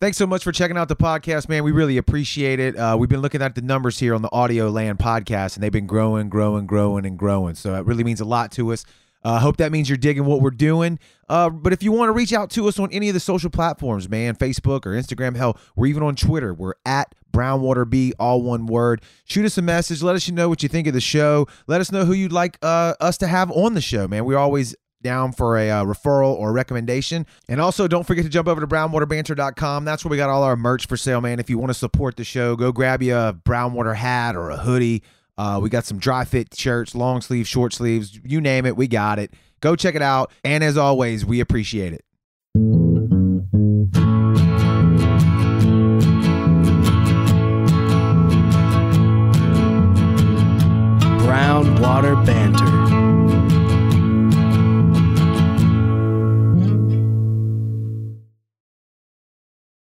[0.00, 1.62] Thanks so much for checking out the podcast, man.
[1.62, 2.76] We really appreciate it.
[2.76, 5.70] Uh, we've been looking at the numbers here on the Audio Land podcast, and they've
[5.72, 7.54] been growing, growing, growing, and growing.
[7.54, 8.84] So it really means a lot to us.
[9.24, 10.98] I uh, hope that means you're digging what we're doing.
[11.28, 13.48] Uh, but if you want to reach out to us on any of the social
[13.48, 16.52] platforms, man, Facebook or Instagram, hell, we're even on Twitter.
[16.52, 19.02] We're at Brownwater B, all one word.
[19.24, 20.02] Shoot us a message.
[20.02, 21.48] Let us know what you think of the show.
[21.66, 24.24] Let us know who you'd like uh, us to have on the show, man.
[24.26, 27.26] We're always down for a uh, referral or recommendation.
[27.48, 29.84] And also, don't forget to jump over to brownwaterbanter.com.
[29.84, 31.38] That's where we got all our merch for sale, man.
[31.38, 34.56] If you want to support the show, go grab you a Brownwater hat or a
[34.56, 35.02] hoodie.
[35.36, 38.86] Uh, we got some dry fit shirts, long sleeves, short sleeves, you name it, we
[38.86, 39.32] got it.
[39.60, 40.30] Go check it out.
[40.44, 42.04] And as always, we appreciate it.
[51.24, 52.33] Brown Water Banter.